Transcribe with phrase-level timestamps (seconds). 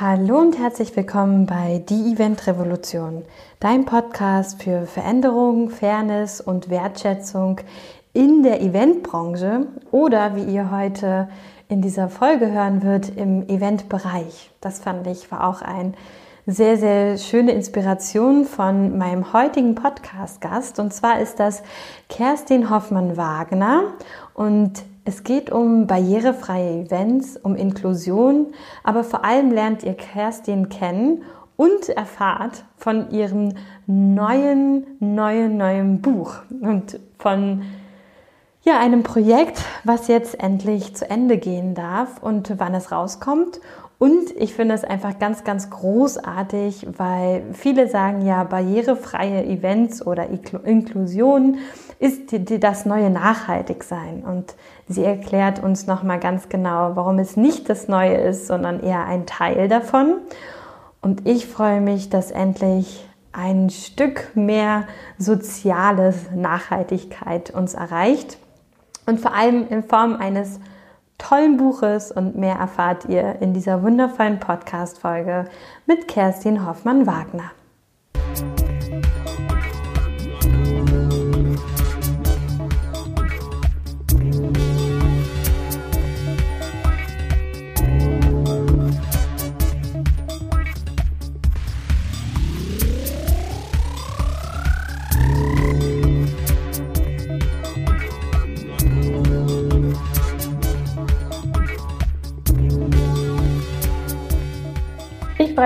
[0.00, 3.24] Hallo und herzlich willkommen bei Die Event Revolution,
[3.58, 7.60] dein Podcast für Veränderung, Fairness und Wertschätzung
[8.12, 11.28] in der Eventbranche oder wie ihr heute
[11.68, 14.52] in dieser Folge hören wird, im Eventbereich.
[14.60, 15.94] Das fand ich war auch ein
[16.46, 20.78] sehr, sehr schöne Inspiration von meinem heutigen Podcast-Gast.
[20.78, 21.64] Und zwar ist das
[22.08, 23.94] Kerstin Hoffmann-Wagner.
[24.32, 28.48] Und es geht um barrierefreie Events, um Inklusion,
[28.84, 31.22] aber vor allem lernt ihr Kerstin kennen
[31.56, 33.54] und erfahrt von ihrem
[33.86, 37.62] neuen, neuen, neuen Buch und von
[38.64, 43.60] ja, einem Projekt, was jetzt endlich zu Ende gehen darf und wann es rauskommt.
[43.98, 50.28] Und ich finde es einfach ganz, ganz großartig, weil viele sagen ja, barrierefreie Events oder
[50.28, 51.58] Inklusion
[51.98, 54.22] ist das neue Nachhaltigsein.
[54.22, 54.54] Und
[54.88, 59.26] sie erklärt uns nochmal ganz genau, warum es nicht das Neue ist, sondern eher ein
[59.26, 60.16] Teil davon.
[61.00, 64.84] Und ich freue mich, dass endlich ein Stück mehr
[65.16, 68.38] soziale Nachhaltigkeit uns erreicht.
[69.06, 70.60] Und vor allem in Form eines
[71.18, 75.46] tollen Buches und mehr erfahrt ihr in dieser wundervollen Podcast-Folge
[75.86, 77.50] mit Kerstin Hoffmann-Wagner.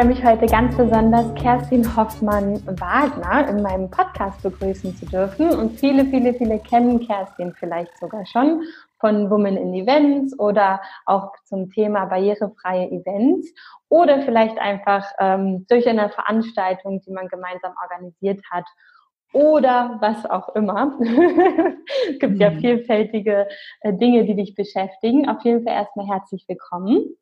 [0.03, 5.51] Freue mich heute ganz besonders, Kerstin Hoffmann-Wagner in meinem Podcast begrüßen zu dürfen.
[5.51, 8.65] Und viele, viele, viele kennen Kerstin vielleicht sogar schon
[8.99, 13.55] von Women in Events oder auch zum Thema barrierefreie Events
[13.91, 18.65] oder vielleicht einfach ähm, durch eine Veranstaltung, die man gemeinsam organisiert hat
[19.33, 20.99] oder was auch immer.
[22.11, 22.59] es gibt ja mhm.
[22.59, 23.47] vielfältige
[23.83, 25.29] äh, Dinge, die dich beschäftigen.
[25.29, 27.15] Auf jeden Fall erstmal herzlich willkommen.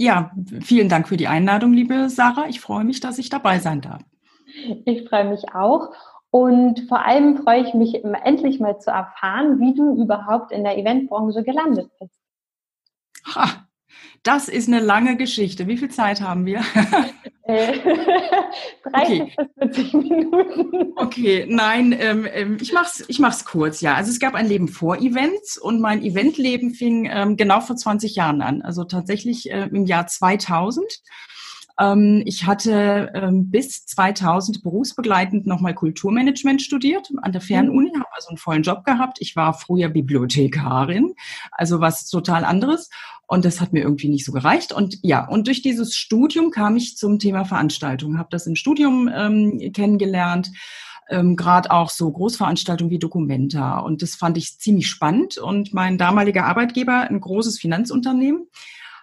[0.00, 0.30] Ja,
[0.62, 2.46] vielen Dank für die Einladung, liebe Sarah.
[2.48, 4.00] Ich freue mich, dass ich dabei sein darf.
[4.84, 5.92] Ich freue mich auch.
[6.30, 10.78] Und vor allem freue ich mich endlich mal zu erfahren, wie du überhaupt in der
[10.78, 12.14] Eventbranche gelandet bist.
[13.34, 13.66] Ha,
[14.22, 15.66] das ist eine lange Geschichte.
[15.66, 16.62] Wie viel Zeit haben wir?
[18.92, 19.32] 30 okay.
[19.56, 20.92] bis 40 Minuten.
[20.96, 23.94] Okay, nein, ähm, ähm, ich mach's, ich mach's kurz, ja.
[23.94, 28.16] Also es gab ein Leben vor Events und mein Eventleben fing ähm, genau vor 20
[28.16, 28.60] Jahren an.
[28.60, 30.84] Also tatsächlich äh, im Jahr 2000.
[31.78, 38.00] Ähm, ich hatte ähm, bis 2000 berufsbegleitend nochmal Kulturmanagement studiert an der Fernuni, mhm.
[38.00, 39.18] habe also einen vollen Job gehabt.
[39.20, 41.14] Ich war früher Bibliothekarin,
[41.52, 42.90] also was total anderes.
[43.26, 44.72] Und das hat mir irgendwie nicht so gereicht.
[44.72, 49.08] Und ja, und durch dieses Studium kam ich zum Thema Veranstaltung, habe das im Studium
[49.14, 50.50] ähm, kennengelernt.
[51.10, 53.78] Ähm, gerade auch so Großveranstaltungen wie Documenta.
[53.78, 55.38] Und das fand ich ziemlich spannend.
[55.38, 58.46] Und mein damaliger Arbeitgeber, ein großes Finanzunternehmen,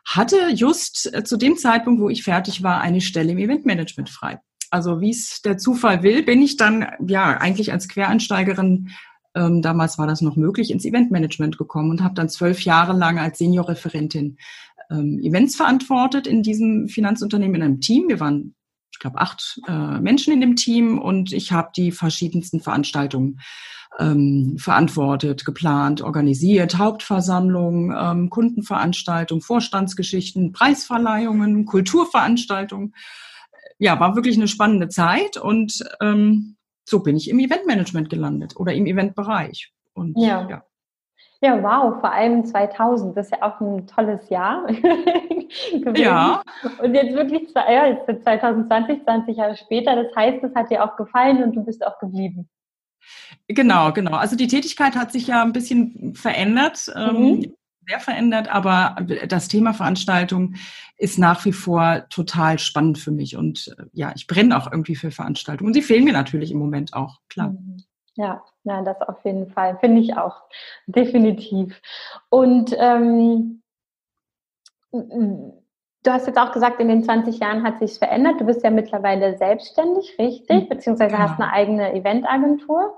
[0.06, 4.40] hatte just äh, zu dem Zeitpunkt, wo ich fertig war, eine Stelle im Eventmanagement frei.
[4.72, 8.92] Also wie es der Zufall will, bin ich dann ja eigentlich als Quereinsteigerin
[9.36, 13.20] ähm, damals war das noch möglich, ins Eventmanagement gekommen und habe dann zwölf Jahre lang
[13.20, 14.38] als Seniorreferentin
[14.90, 18.08] ähm, Events verantwortet in diesem Finanzunternehmen in einem Team.
[18.08, 18.56] Wir waren,
[18.92, 23.42] ich glaube, acht äh, Menschen in dem Team und ich habe die verschiedensten Veranstaltungen
[24.00, 32.94] ähm, verantwortet, geplant, organisiert, Hauptversammlungen, ähm, Kundenveranstaltungen, Vorstandsgeschichten, Preisverleihungen, Kulturveranstaltungen.
[33.78, 38.74] Ja, war wirklich eine spannende Zeit und ähm, so bin ich im Eventmanagement gelandet oder
[38.74, 39.74] im Eventbereich.
[39.94, 40.48] Und ja.
[40.50, 40.64] ja.
[41.42, 45.96] Ja, wow, vor allem 2000, das ist ja auch ein tolles Jahr gewesen.
[45.96, 46.42] Ja.
[46.82, 50.96] Und jetzt wirklich, ja, jetzt 2020, 20 Jahre später, das heißt, es hat dir auch
[50.96, 52.50] gefallen und du bist auch geblieben.
[53.48, 54.18] Genau, genau.
[54.18, 57.56] Also die Tätigkeit hat sich ja ein bisschen verändert, ähm, mhm.
[57.88, 58.96] sehr verändert, aber
[59.28, 60.56] das Thema Veranstaltung
[60.98, 64.96] ist nach wie vor total spannend für mich und äh, ja, ich brenne auch irgendwie
[64.96, 67.50] für Veranstaltungen und sie fehlen mir natürlich im Moment auch, klar.
[67.50, 67.84] Mhm.
[68.18, 70.44] Ja, na, das auf jeden Fall, finde ich auch,
[70.88, 71.82] definitiv.
[72.30, 73.62] Und ähm,
[76.06, 78.40] Du hast jetzt auch gesagt, in den 20 Jahren hat sich verändert.
[78.40, 80.66] Du bist ja mittlerweile selbstständig, richtig?
[80.66, 80.70] Mhm.
[80.70, 81.28] Beziehungsweise genau.
[81.28, 82.96] hast eine eigene Eventagentur.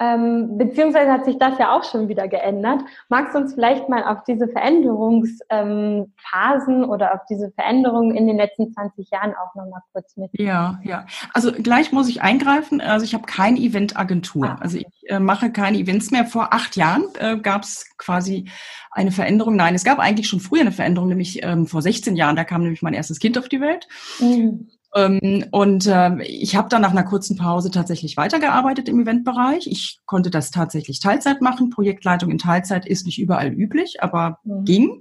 [0.00, 2.82] Ähm, beziehungsweise hat sich das ja auch schon wieder geändert.
[3.08, 8.36] Magst du uns vielleicht mal auf diese Veränderungsphasen ähm, oder auf diese Veränderungen in den
[8.36, 10.30] letzten 20 Jahren auch nochmal kurz mit?
[10.32, 11.06] Ja, ja.
[11.32, 12.80] Also gleich muss ich eingreifen.
[12.80, 14.46] Also ich habe keine Eventagentur.
[14.46, 14.58] Ah.
[14.60, 16.26] Also ich äh, mache keine Events mehr.
[16.26, 18.50] Vor acht Jahren äh, gab es quasi
[18.90, 19.54] eine Veränderung.
[19.54, 22.34] Nein, es gab eigentlich schon früher eine Veränderung, nämlich ähm, vor 16 Jahren.
[22.34, 23.86] Da kam nämlich mein erstes Kind auf die Welt.
[24.18, 24.70] Mhm.
[24.94, 29.66] Ähm, und äh, ich habe dann nach einer kurzen Pause tatsächlich weitergearbeitet im Eventbereich.
[29.66, 31.70] Ich konnte das tatsächlich Teilzeit machen.
[31.70, 34.64] Projektleitung in Teilzeit ist nicht überall üblich, aber mhm.
[34.64, 35.00] ging.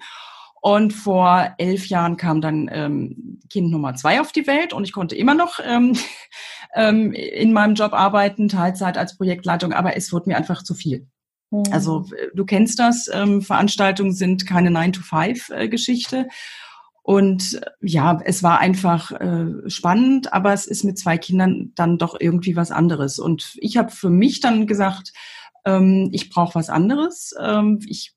[0.61, 4.93] Und vor elf Jahren kam dann ähm, Kind Nummer zwei auf die Welt und ich
[4.93, 5.97] konnte immer noch ähm,
[6.73, 11.07] ähm, in meinem Job arbeiten, Teilzeit als Projektleitung, aber es wurde mir einfach zu viel.
[11.51, 11.63] Mhm.
[11.71, 16.29] Also du kennst das, ähm, Veranstaltungen sind keine 9-to-5-Geschichte.
[17.03, 22.15] Und ja, es war einfach äh, spannend, aber es ist mit zwei Kindern dann doch
[22.17, 23.19] irgendwie was anderes.
[23.19, 25.11] Und ich habe für mich dann gesagt,
[25.65, 27.35] ähm, ich brauche was anderes.
[27.39, 28.15] Ähm, ich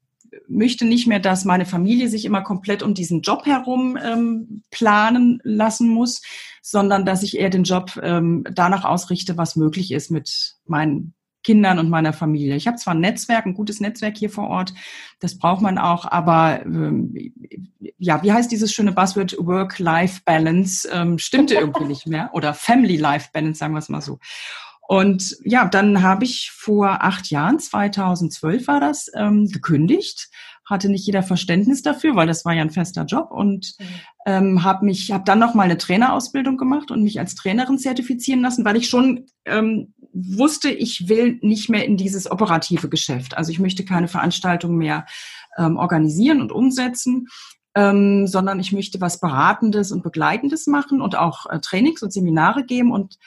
[0.49, 5.41] möchte nicht mehr, dass meine Familie sich immer komplett um diesen Job herum ähm, planen
[5.43, 6.23] lassen muss,
[6.63, 11.15] sondern dass ich eher den Job ähm, danach ausrichte, was möglich ist mit meinen
[11.47, 12.57] Kindern und meiner Familie.
[12.57, 14.75] Ich habe zwar ein Netzwerk, ein gutes Netzwerk hier vor Ort,
[15.21, 17.15] das braucht man auch, aber ähm,
[17.99, 20.89] ja, wie heißt dieses schöne Buzzword Work-Life-Balance?
[20.93, 22.31] Ähm, stimmte irgendwie nicht mehr.
[22.33, 24.19] Oder Family-Life-Balance, sagen wir es mal so.
[24.89, 30.29] Und ja, dann habe ich vor acht Jahren, 2012 war das, ähm, gekündigt.
[30.65, 33.85] Hatte nicht jeder Verständnis dafür, weil das war ja ein fester Job und mhm.
[34.27, 38.43] ähm, habe mich, habe dann noch mal eine Trainerausbildung gemacht und mich als Trainerin zertifizieren
[38.43, 43.37] lassen, weil ich schon ähm, wusste, ich will nicht mehr in dieses operative Geschäft.
[43.37, 45.07] Also ich möchte keine Veranstaltung mehr
[45.59, 47.29] ähm, organisieren und umsetzen,
[47.75, 52.65] ähm, sondern ich möchte was Beratendes und Begleitendes machen und auch äh, Trainings und Seminare
[52.65, 53.19] geben und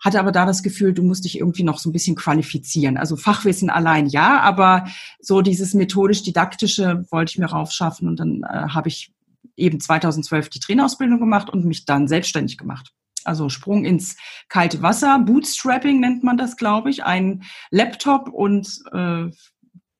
[0.00, 2.98] hatte aber da das Gefühl, du musst dich irgendwie noch so ein bisschen qualifizieren.
[2.98, 4.84] Also Fachwissen allein ja, aber
[5.20, 9.14] so dieses methodisch-didaktische wollte ich mir raufschaffen und dann äh, habe ich
[9.56, 12.92] eben 2012 die Trainerausbildung gemacht und mich dann selbstständig gemacht
[13.24, 14.16] also Sprung ins
[14.48, 19.30] kalte Wasser, Bootstrapping nennt man das, glaube ich, ein Laptop und äh,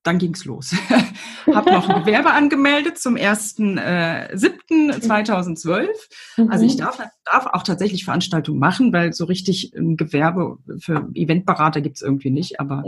[0.04, 0.76] dann ging's los.
[1.46, 5.88] Hab noch ein Gewerbe angemeldet zum 1.7.2012.
[6.36, 6.50] Äh, mhm.
[6.50, 11.80] Also ich darf, darf auch tatsächlich Veranstaltungen machen, weil so richtig ein Gewerbe für Eventberater
[11.80, 12.60] gibt's irgendwie nicht.
[12.60, 12.84] Aber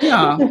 [0.00, 0.38] ja.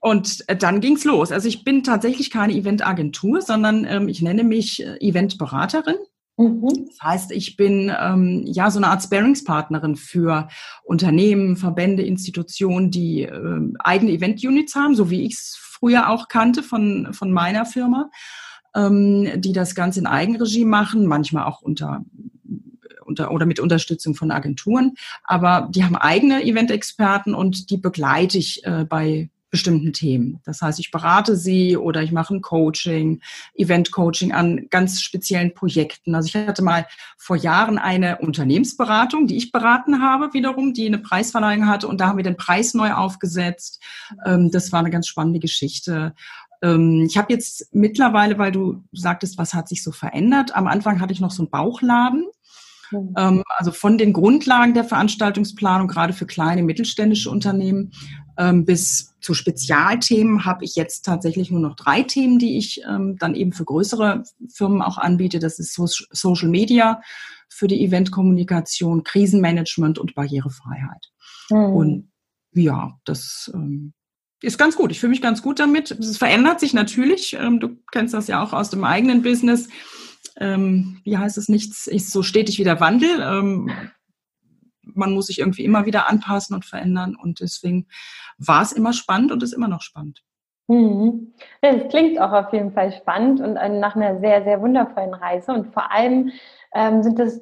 [0.00, 1.32] Und äh, dann ging's los.
[1.32, 5.96] Also ich bin tatsächlich keine Eventagentur, sondern ähm, ich nenne mich äh, Eventberaterin.
[6.36, 6.86] Mhm.
[6.88, 10.48] Das heißt, ich bin ähm, ja so eine Art Sparingspartnerin für
[10.82, 16.62] Unternehmen, Verbände, Institutionen, die äh, eigene Event-Units haben, so wie ich es früher auch kannte
[16.62, 18.10] von, von meiner Firma,
[18.74, 22.04] ähm, die das Ganze in Eigenregie machen, manchmal auch unter
[23.04, 24.94] unter, oder mit Unterstützung von Agenturen.
[25.24, 30.40] Aber die haben eigene Event-Experten und die begleite ich äh, bei bestimmten Themen.
[30.44, 33.20] Das heißt, ich berate sie oder ich mache ein Coaching,
[33.54, 36.16] Event-Coaching an ganz speziellen Projekten.
[36.16, 40.98] Also ich hatte mal vor Jahren eine Unternehmensberatung, die ich beraten habe, wiederum, die eine
[40.98, 43.80] Preisverleihung hatte und da haben wir den Preis neu aufgesetzt.
[44.26, 46.14] Ähm, das war eine ganz spannende Geschichte.
[46.60, 50.56] Ähm, ich habe jetzt mittlerweile, weil du sagtest, was hat sich so verändert.
[50.56, 52.26] Am Anfang hatte ich noch so einen Bauchladen.
[52.94, 53.42] Mhm.
[53.48, 57.92] Also von den Grundlagen der Veranstaltungsplanung, gerade für kleine mittelständische Unternehmen,
[58.36, 63.16] ähm, bis zu Spezialthemen habe ich jetzt tatsächlich nur noch drei Themen, die ich ähm,
[63.18, 65.38] dann eben für größere Firmen auch anbiete.
[65.38, 67.00] Das ist so Social Media
[67.48, 71.12] für die Eventkommunikation, Krisenmanagement und Barrierefreiheit.
[71.50, 71.56] Mhm.
[71.56, 72.12] Und
[72.52, 73.52] ja, das
[74.42, 74.90] ist ganz gut.
[74.90, 75.90] Ich fühle mich ganz gut damit.
[75.90, 77.36] Es verändert sich natürlich.
[77.60, 79.68] Du kennst das ja auch aus dem eigenen Business.
[80.38, 83.20] Ähm, wie heißt es, nichts ist so stetig wie der Wandel.
[83.20, 83.70] Ähm,
[84.82, 87.16] man muss sich irgendwie immer wieder anpassen und verändern.
[87.16, 87.86] Und deswegen
[88.38, 90.22] war es immer spannend und ist immer noch spannend.
[90.66, 91.34] Mhm.
[91.90, 95.52] Klingt auch auf jeden Fall spannend und nach einer sehr, sehr wundervollen Reise.
[95.52, 96.32] Und vor allem
[96.74, 97.40] ähm, sind das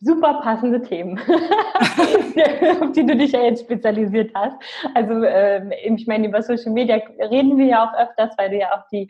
[0.00, 1.18] super passende Themen,
[2.80, 4.56] auf die du dich ja jetzt spezialisiert hast.
[4.94, 8.72] Also ähm, ich meine, über Social Media reden wir ja auch öfters, weil du ja
[8.72, 9.08] auch die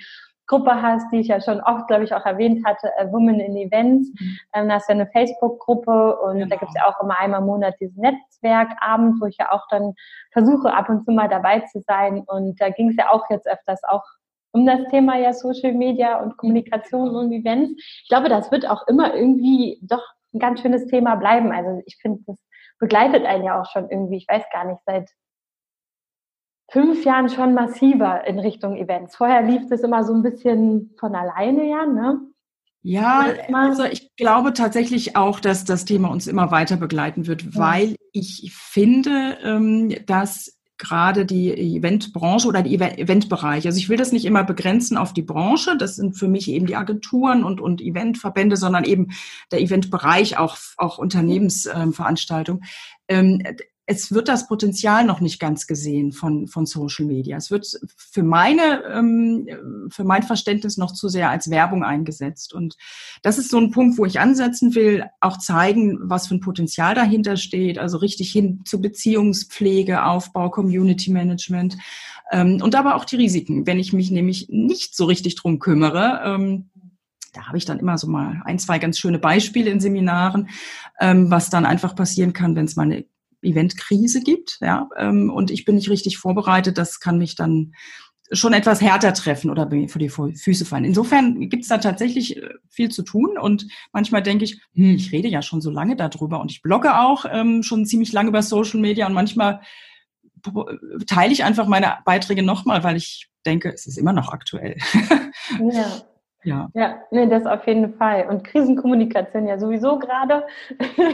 [0.51, 3.57] Gruppe hast, die ich ja schon oft, glaube ich, auch erwähnt hatte, äh, Women in
[3.57, 4.11] Events.
[4.19, 4.39] Mhm.
[4.53, 6.49] Ähm, da hast du ja eine Facebook-Gruppe und genau.
[6.49, 9.65] da gibt es ja auch immer einmal im Monat diesen Netzwerkabend, wo ich ja auch
[9.71, 9.95] dann
[10.33, 12.25] versuche, ab und zu mal dabei zu sein.
[12.27, 14.03] Und da ging es ja auch jetzt öfters auch
[14.53, 17.73] um das Thema ja Social Media und Kommunikation und Events.
[18.03, 20.03] Ich glaube, das wird auch immer irgendwie doch
[20.35, 21.53] ein ganz schönes Thema bleiben.
[21.53, 22.37] Also ich finde, das
[22.81, 25.09] begleitet einen ja auch schon irgendwie, ich weiß gar nicht, seit
[26.71, 29.17] fünf Jahren schon massiver in Richtung Events.
[29.17, 32.21] Vorher lief das immer so ein bisschen von alleine, ja, ne?
[32.83, 37.49] Ja, also ich glaube tatsächlich auch, dass das Thema uns immer weiter begleiten wird, ja.
[37.55, 43.69] weil ich finde, ähm, dass gerade die Eventbranche oder die Eventbereiche.
[43.69, 45.77] Also ich will das nicht immer begrenzen auf die Branche.
[45.77, 49.09] Das sind für mich eben die Agenturen und, und Eventverbände, sondern eben
[49.53, 52.65] der Eventbereich, auch, auch Unternehmensveranstaltungen.
[53.09, 53.43] Ähm,
[53.91, 57.37] es wird das Potenzial noch nicht ganz gesehen von, von Social Media.
[57.37, 57.67] Es wird
[57.97, 59.49] für meine, ähm,
[59.91, 62.55] für mein Verständnis noch zu sehr als Werbung eingesetzt.
[62.55, 62.77] Und
[63.23, 66.95] das ist so ein Punkt, wo ich ansetzen will, auch zeigen, was für ein Potenzial
[66.95, 67.81] dahinter steht.
[67.81, 71.77] Also richtig hin zu Beziehungspflege, Aufbau, Community Management.
[72.31, 73.67] Ähm, und aber auch die Risiken.
[73.67, 76.71] Wenn ich mich nämlich nicht so richtig drum kümmere, ähm,
[77.33, 80.49] da habe ich dann immer so mal ein, zwei ganz schöne Beispiele in Seminaren,
[81.01, 83.05] ähm, was dann einfach passieren kann, wenn es mal eine
[83.43, 87.75] Eventkrise gibt, ja, ähm, und ich bin nicht richtig vorbereitet, das kann mich dann
[88.33, 90.85] schon etwas härter treffen oder vor die Füße fallen.
[90.85, 95.13] Insofern gibt es da tatsächlich äh, viel zu tun und manchmal denke ich, hm, ich
[95.13, 98.43] rede ja schon so lange darüber und ich blogge auch ähm, schon ziemlich lange über
[98.43, 99.61] Social Media und manchmal
[101.07, 104.77] teile ich einfach meine Beiträge nochmal, weil ich denke, es ist immer noch aktuell.
[105.59, 106.03] Ja.
[106.43, 106.71] Ja.
[106.75, 108.27] Ja, nee, das auf jeden Fall.
[108.29, 110.45] Und Krisenkommunikation ja sowieso gerade.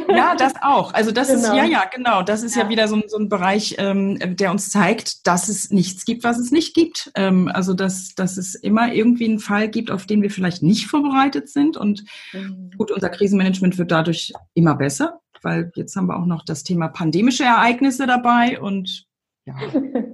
[0.08, 0.94] Ja, das auch.
[0.94, 1.40] Also das genau.
[1.40, 2.22] ist, ja, ja, genau.
[2.22, 5.70] Das ist ja, ja wieder so, so, ein Bereich, ähm, der uns zeigt, dass es
[5.70, 7.10] nichts gibt, was es nicht gibt.
[7.16, 10.86] Ähm, also dass, dass es immer irgendwie einen Fall gibt, auf den wir vielleicht nicht
[10.86, 11.76] vorbereitet sind.
[11.76, 12.70] Und mhm.
[12.76, 16.88] gut, unser Krisenmanagement wird dadurch immer besser, weil jetzt haben wir auch noch das Thema
[16.88, 19.06] pandemische Ereignisse dabei und
[19.44, 19.54] ja.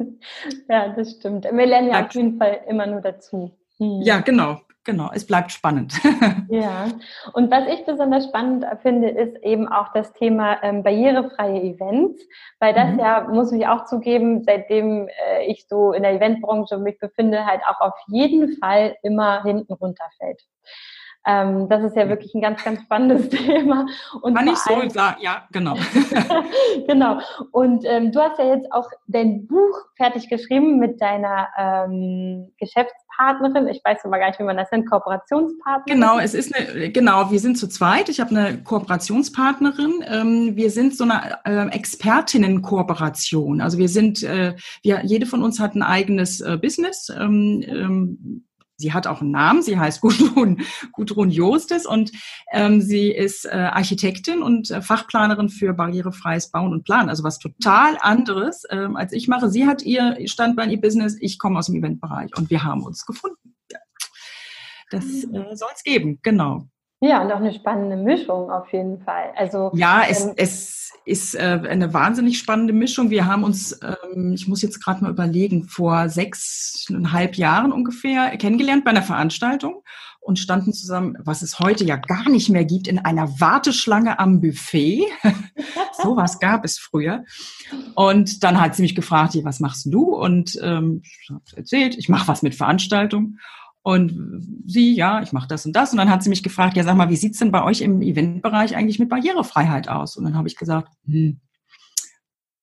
[0.68, 1.44] ja, das stimmt.
[1.44, 3.50] Wir lernen ja auf jeden Fall immer nur dazu.
[3.78, 4.02] Hm.
[4.02, 5.94] Ja, genau genau, es bleibt spannend.
[6.48, 6.86] ja,
[7.32, 12.22] und was ich besonders spannend finde, ist eben auch das Thema ähm, barrierefreie Events,
[12.60, 12.98] weil das mhm.
[12.98, 17.62] ja, muss ich auch zugeben, seitdem äh, ich so in der Eventbranche mich befinde, halt
[17.66, 20.42] auch auf jeden Fall immer hinten runterfällt.
[21.24, 23.86] Ähm, das ist ja wirklich ein ganz, ganz spannendes Thema.
[24.22, 25.76] Und Kann ich so sagen, ja, genau.
[26.86, 27.20] genau.
[27.52, 32.52] Und ähm, du hast ja jetzt auch dein Buch fertig geschrieben mit deiner ähm,
[33.12, 33.68] Geschäftspartnerin.
[33.68, 36.00] Ich weiß aber gar nicht, wie man das nennt, Kooperationspartnerin.
[36.00, 38.08] Genau, es ist eine, genau, wir sind zu zweit.
[38.08, 40.04] Ich habe eine Kooperationspartnerin.
[40.06, 43.60] Ähm, wir sind so eine äh, Expertinnenkooperation.
[43.60, 47.10] Also wir sind, äh, wir, jede von uns hat ein eigenes äh, Business.
[48.82, 50.60] Sie hat auch einen Namen, sie heißt Gudrun,
[50.92, 52.12] Gudrun Jostes und
[52.52, 57.38] ähm, sie ist äh, Architektin und äh, Fachplanerin für barrierefreies Bauen und Planen, also was
[57.38, 59.48] total anderes ähm, als ich mache.
[59.48, 63.06] Sie hat ihr Standbein, ihr Business, ich komme aus dem Eventbereich und wir haben uns
[63.06, 63.54] gefunden.
[63.70, 63.78] Ja.
[64.90, 66.66] Das äh, soll es geben, genau.
[67.02, 69.32] Ja, und auch eine spannende Mischung auf jeden Fall.
[69.36, 73.10] Also ja, es, ähm, es ist äh, eine wahnsinnig spannende Mischung.
[73.10, 78.84] Wir haben uns, ähm, ich muss jetzt gerade mal überlegen, vor sechseinhalb Jahren ungefähr kennengelernt
[78.84, 79.82] bei einer Veranstaltung
[80.20, 84.40] und standen zusammen, was es heute ja gar nicht mehr gibt, in einer Warteschlange am
[84.40, 85.02] Buffet.
[86.00, 87.24] Sowas gab es früher.
[87.96, 90.14] Und dann hat sie mich gefragt, was machst du?
[90.14, 93.40] Und ähm, ich habe erzählt, ich mache was mit Veranstaltungen.
[93.82, 95.90] Und sie, ja, ich mache das und das.
[95.90, 98.00] Und dann hat sie mich gefragt, ja, sag mal, wie sieht's denn bei euch im
[98.00, 100.16] Eventbereich eigentlich mit Barrierefreiheit aus?
[100.16, 101.40] Und dann habe ich gesagt, hm,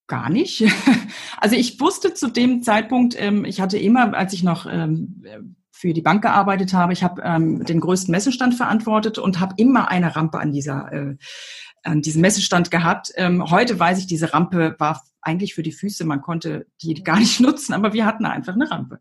[0.08, 0.64] gar nicht.
[1.42, 5.24] Also ich wusste zu dem Zeitpunkt, ähm, ich hatte immer, als ich noch ähm,
[5.80, 9.88] für die Bank gearbeitet habe, ich habe ähm, den größten Messestand verantwortet und habe immer
[9.88, 11.16] eine Rampe an dieser äh,
[11.84, 13.14] an diesem Messestand gehabt.
[13.16, 16.04] Ähm, heute weiß ich, diese Rampe war eigentlich für die Füße.
[16.04, 19.00] Man konnte die gar nicht nutzen, aber wir hatten einfach eine Rampe.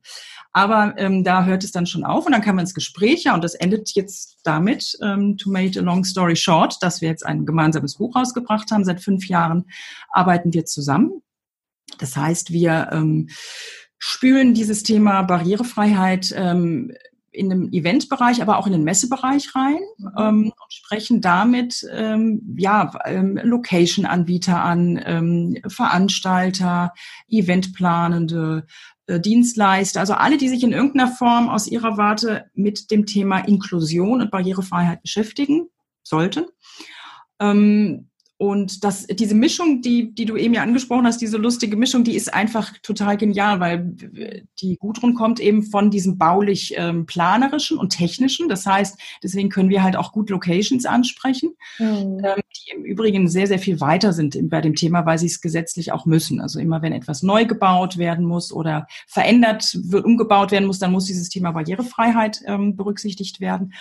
[0.53, 3.35] Aber ähm, da hört es dann schon auf und dann kam man ins Gespräch, ja,
[3.35, 7.27] und das endet jetzt damit, ähm, to make a long story short, dass wir jetzt
[7.27, 8.85] ein gemeinsames Buch rausgebracht haben.
[8.85, 9.65] Seit fünf Jahren
[10.11, 11.23] arbeiten wir zusammen.
[11.99, 13.29] Das heißt, wir ähm,
[13.99, 16.93] spülen dieses Thema Barrierefreiheit ähm,
[17.31, 20.11] in den Eventbereich, aber auch in den Messebereich rein mhm.
[20.19, 26.93] ähm, und sprechen damit ähm, ja ähm, Location-Anbieter an, ähm, Veranstalter,
[27.29, 28.67] Eventplanende,
[29.07, 33.39] äh, Dienstleister, also alle, die sich in irgendeiner Form aus ihrer Warte mit dem Thema
[33.39, 35.69] Inklusion und Barrierefreiheit beschäftigen
[36.03, 36.47] sollten.
[37.41, 42.05] Ähm, und das, diese Mischung, die, die du eben ja angesprochen hast, diese lustige Mischung,
[42.05, 43.97] die ist einfach total genial, weil
[44.61, 48.49] die Gudrun kommt eben von diesem baulich ähm, planerischen und technischen.
[48.49, 52.21] Das heißt, deswegen können wir halt auch gut Locations ansprechen, mhm.
[52.23, 55.41] ähm, die im Übrigen sehr, sehr viel weiter sind bei dem Thema, weil sie es
[55.41, 56.41] gesetzlich auch müssen.
[56.41, 60.93] Also immer wenn etwas neu gebaut werden muss oder verändert wird, umgebaut werden muss, dann
[60.93, 63.73] muss dieses Thema Barrierefreiheit ähm, berücksichtigt werden.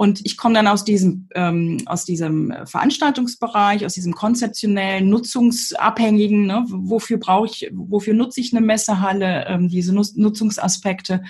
[0.00, 6.64] Und ich komme dann aus diesem, ähm, aus diesem Veranstaltungsbereich, aus diesem konzeptionellen, nutzungsabhängigen, ne,
[6.68, 11.24] wofür brauche ich, wofür nutze ich eine Messehalle, ähm, diese Nutzungsaspekte.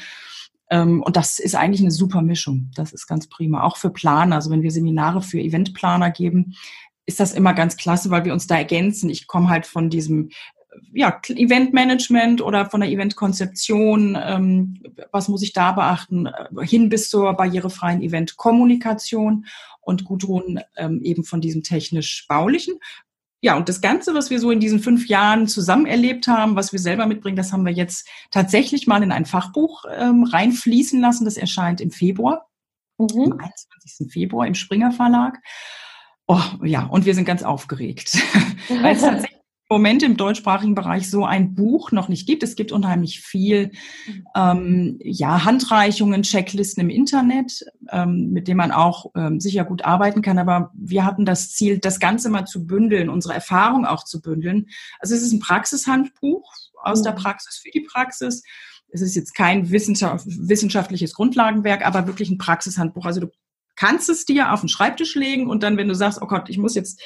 [0.68, 2.70] Ähm, und das ist eigentlich eine super Mischung.
[2.74, 3.62] Das ist ganz prima.
[3.62, 4.36] Auch für Planer.
[4.36, 6.54] Also wenn wir Seminare für Eventplaner geben,
[7.06, 9.08] ist das immer ganz klasse, weil wir uns da ergänzen.
[9.08, 10.28] Ich komme halt von diesem
[10.92, 14.82] ja, Eventmanagement oder von der Eventkonzeption, ähm,
[15.12, 16.28] was muss ich da beachten,
[16.60, 19.46] hin bis zur barrierefreien Eventkommunikation
[19.80, 22.74] und Gudrun ähm, eben von diesem technisch-baulichen.
[23.40, 26.72] Ja, und das Ganze, was wir so in diesen fünf Jahren zusammen erlebt haben, was
[26.72, 31.24] wir selber mitbringen, das haben wir jetzt tatsächlich mal in ein Fachbuch ähm, reinfließen lassen.
[31.24, 32.48] Das erscheint im Februar,
[32.98, 33.32] mhm.
[33.32, 34.12] am 21.
[34.12, 35.38] Februar im Springer Verlag.
[36.26, 38.18] Oh, ja, und wir sind ganz aufgeregt,
[38.68, 39.37] weil es tatsächlich
[39.70, 42.42] Moment im deutschsprachigen Bereich so ein Buch noch nicht gibt.
[42.42, 43.72] Es gibt unheimlich viel
[44.34, 50.22] ähm, ja, Handreichungen, Checklisten im Internet, ähm, mit denen man auch ähm, sicher gut arbeiten
[50.22, 50.38] kann.
[50.38, 54.68] Aber wir hatten das Ziel, das Ganze mal zu bündeln, unsere Erfahrung auch zu bündeln.
[55.00, 56.50] Also es ist ein Praxishandbuch
[56.82, 57.16] aus der mhm.
[57.16, 58.42] Praxis für die Praxis.
[58.90, 63.04] Es ist jetzt kein wissenschaftliches Grundlagenwerk, aber wirklich ein Praxishandbuch.
[63.04, 63.28] Also du
[63.78, 66.58] kannst es dir auf den Schreibtisch legen und dann, wenn du sagst, oh Gott, ich
[66.58, 67.00] muss jetzt,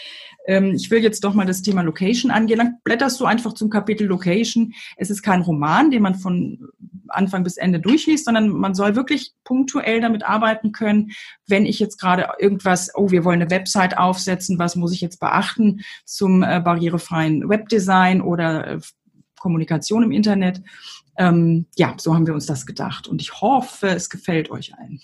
[0.46, 3.68] ähm, ich will jetzt doch mal das Thema Location angehen, dann blätterst du einfach zum
[3.68, 4.72] Kapitel Location.
[4.96, 6.70] Es ist kein Roman, den man von
[7.08, 11.10] Anfang bis Ende durchliest, sondern man soll wirklich punktuell damit arbeiten können,
[11.46, 15.20] wenn ich jetzt gerade irgendwas, oh, wir wollen eine Website aufsetzen, was muss ich jetzt
[15.20, 18.80] beachten zum äh, barrierefreien Webdesign oder äh,
[19.38, 20.62] Kommunikation im Internet.
[21.18, 25.02] Ähm, ja, so haben wir uns das gedacht und ich hoffe, es gefällt euch allen.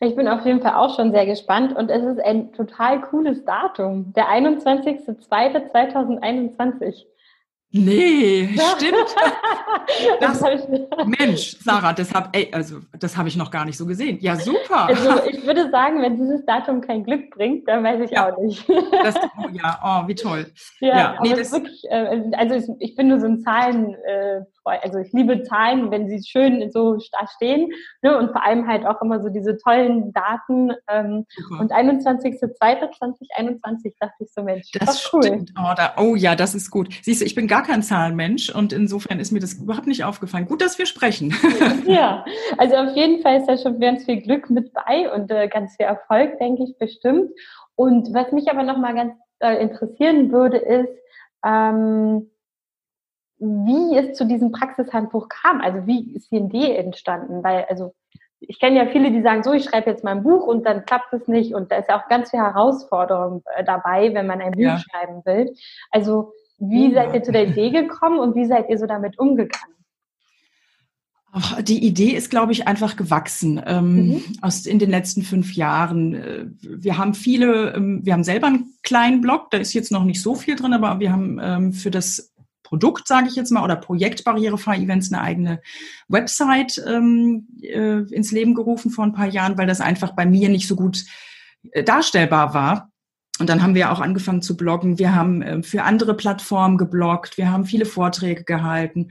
[0.00, 3.44] Ich bin auf jeden Fall auch schon sehr gespannt und es ist ein total cooles
[3.44, 7.06] Datum, der 21.02.2021.
[7.76, 8.94] Nee, stimmt.
[10.20, 10.40] Das,
[11.18, 12.78] Mensch, Sarah, das habe also,
[13.16, 14.18] hab ich noch gar nicht so gesehen.
[14.20, 14.86] Ja, super.
[14.86, 18.38] Also ich würde sagen, wenn dieses Datum kein Glück bringt, dann weiß ich ja, auch
[18.40, 18.68] nicht.
[18.68, 20.46] Das, oh, ja, oh, wie toll.
[20.80, 24.98] Ja, ja nee, das wirklich, äh, also ich bin nur so ein Zahlen, äh, also
[24.98, 27.70] ich liebe Zahlen, wenn sie schön so da stehen
[28.02, 30.72] ne, und vor allem halt auch immer so diese tollen Daten.
[30.88, 31.26] Ähm,
[31.58, 35.22] und 21.02.2021 dachte ich so, Mensch, das cool.
[35.22, 35.52] Stimmt.
[35.58, 36.88] Oh, da, oh ja, das ist gut.
[37.02, 40.46] Siehst du, ich bin gar kein Zahlenmensch und insofern ist mir das überhaupt nicht aufgefallen.
[40.46, 41.34] Gut, dass wir sprechen.
[41.86, 42.24] ja,
[42.58, 45.76] also auf jeden Fall ist da schon ganz viel Glück mit bei und äh, ganz
[45.76, 47.30] viel Erfolg, denke ich, bestimmt.
[47.74, 50.90] Und was mich aber nochmal ganz äh, interessieren würde, ist,
[51.44, 52.30] ähm,
[53.38, 55.60] wie es zu diesem Praxishandbuch kam.
[55.60, 57.42] Also wie ist die Idee entstanden?
[57.42, 57.94] Weil, also
[58.40, 61.12] ich kenne ja viele, die sagen, so, ich schreibe jetzt mein Buch und dann klappt
[61.12, 61.54] es nicht.
[61.54, 64.78] Und da ist ja auch ganz viel Herausforderung äh, dabei, wenn man ein Buch ja.
[64.78, 65.54] schreiben will.
[65.90, 66.32] Also
[66.70, 66.94] wie ja.
[66.94, 69.74] seid ihr zu der Idee gekommen und wie seid ihr so damit umgegangen?
[71.36, 74.22] Ach, die Idee ist, glaube ich, einfach gewachsen ähm, mhm.
[74.40, 76.14] aus in den letzten fünf Jahren.
[76.14, 80.04] Äh, wir haben viele, ähm, wir haben selber einen kleinen Blog, da ist jetzt noch
[80.04, 83.64] nicht so viel drin, aber wir haben ähm, für das Produkt, sage ich jetzt mal,
[83.64, 85.60] oder Projekt Barrierefrei Events eine eigene
[86.06, 90.48] Website ähm, äh, ins Leben gerufen vor ein paar Jahren, weil das einfach bei mir
[90.48, 91.04] nicht so gut
[91.72, 92.92] äh, darstellbar war.
[93.40, 94.98] Und dann haben wir auch angefangen zu bloggen.
[94.98, 97.36] Wir haben äh, für andere Plattformen gebloggt.
[97.36, 99.10] Wir haben viele Vorträge gehalten.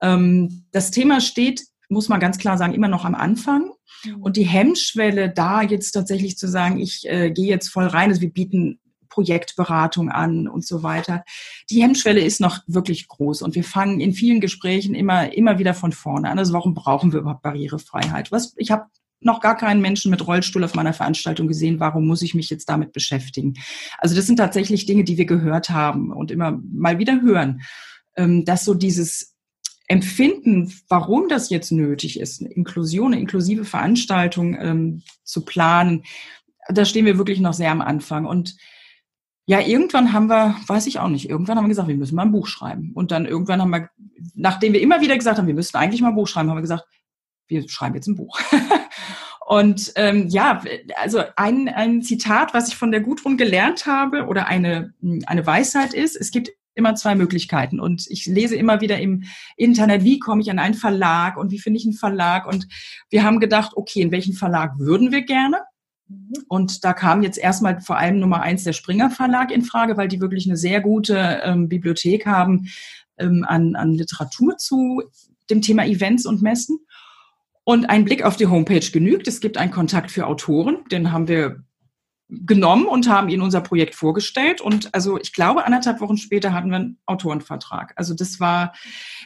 [0.00, 3.72] Ähm, das Thema steht, muss man ganz klar sagen, immer noch am Anfang.
[4.04, 4.22] Mhm.
[4.22, 8.20] Und die Hemmschwelle, da jetzt tatsächlich zu sagen, ich äh, gehe jetzt voll rein, also
[8.20, 11.24] wir bieten Projektberatung an und so weiter.
[11.70, 15.72] Die Hemmschwelle ist noch wirklich groß und wir fangen in vielen Gesprächen immer, immer wieder
[15.72, 16.38] von vorne an.
[16.38, 18.30] Also warum brauchen wir überhaupt Barrierefreiheit?
[18.30, 18.84] Was, ich habe
[19.20, 21.80] noch gar keinen Menschen mit Rollstuhl auf meiner Veranstaltung gesehen.
[21.80, 23.54] Warum muss ich mich jetzt damit beschäftigen?
[23.98, 27.62] Also das sind tatsächlich Dinge, die wir gehört haben und immer mal wieder hören,
[28.16, 29.34] ähm, dass so dieses
[29.88, 36.02] Empfinden, warum das jetzt nötig ist, eine Inklusion, eine inklusive Veranstaltung ähm, zu planen,
[36.68, 38.26] da stehen wir wirklich noch sehr am Anfang.
[38.26, 38.56] Und
[39.46, 42.22] ja, irgendwann haben wir, weiß ich auch nicht, irgendwann haben wir gesagt, wir müssen mal
[42.22, 42.90] ein Buch schreiben.
[42.94, 43.88] Und dann irgendwann haben wir,
[44.34, 46.62] nachdem wir immer wieder gesagt haben, wir müssten eigentlich mal ein Buch schreiben, haben wir
[46.62, 46.84] gesagt,
[47.46, 48.40] wir schreiben jetzt ein Buch.
[49.46, 50.60] Und ähm, ja,
[50.96, 54.92] also ein, ein Zitat, was ich von der Gudrun gelernt habe oder eine,
[55.26, 57.78] eine Weisheit ist, es gibt immer zwei Möglichkeiten.
[57.78, 59.22] Und ich lese immer wieder im
[59.56, 62.48] Internet, wie komme ich an einen Verlag und wie finde ich einen Verlag.
[62.48, 62.66] Und
[63.08, 65.58] wir haben gedacht, okay, in welchen Verlag würden wir gerne?
[66.08, 66.32] Mhm.
[66.48, 70.08] Und da kam jetzt erstmal vor allem Nummer eins der Springer Verlag in Frage, weil
[70.08, 72.66] die wirklich eine sehr gute ähm, Bibliothek haben
[73.16, 75.04] ähm, an, an Literatur zu
[75.50, 76.80] dem Thema Events und Messen.
[77.68, 79.26] Und ein Blick auf die Homepage genügt.
[79.26, 81.64] Es gibt einen Kontakt für Autoren, den haben wir
[82.28, 84.60] genommen und haben ihnen unser Projekt vorgestellt.
[84.60, 87.92] Und also ich glaube, anderthalb Wochen später hatten wir einen Autorenvertrag.
[87.96, 88.72] Also das war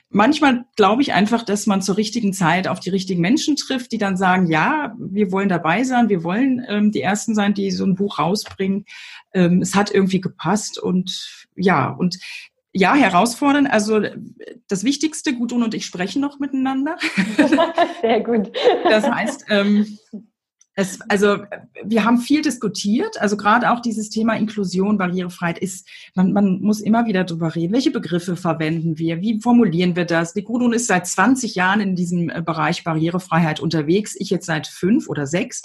[0.09, 3.98] manchmal, glaube ich, einfach, dass man zur richtigen Zeit auf die richtigen Menschen trifft, die
[3.98, 7.85] dann sagen, ja, wir wollen dabei sein, wir wollen ähm, die Ersten sein, die so
[7.85, 8.87] ein Buch rausbringen.
[9.35, 12.18] Ähm, es hat irgendwie gepasst und ja, und
[12.72, 13.66] ja, herausfordern.
[13.66, 14.00] Also
[14.68, 16.96] das Wichtigste, Gudrun und ich sprechen noch miteinander.
[18.00, 18.52] Sehr gut.
[18.85, 19.98] Das heißt, ähm,
[20.80, 21.38] Es, also
[21.85, 26.80] wir haben viel diskutiert, also gerade auch dieses Thema Inklusion, Barrierefreiheit ist, man, man muss
[26.80, 30.33] immer wieder drüber reden, welche Begriffe verwenden wir, wie formulieren wir das.
[30.33, 34.68] Die Gudrun ist seit 20 Jahren in diesem äh, Bereich Barrierefreiheit unterwegs, ich jetzt seit
[34.68, 35.62] fünf oder sechs.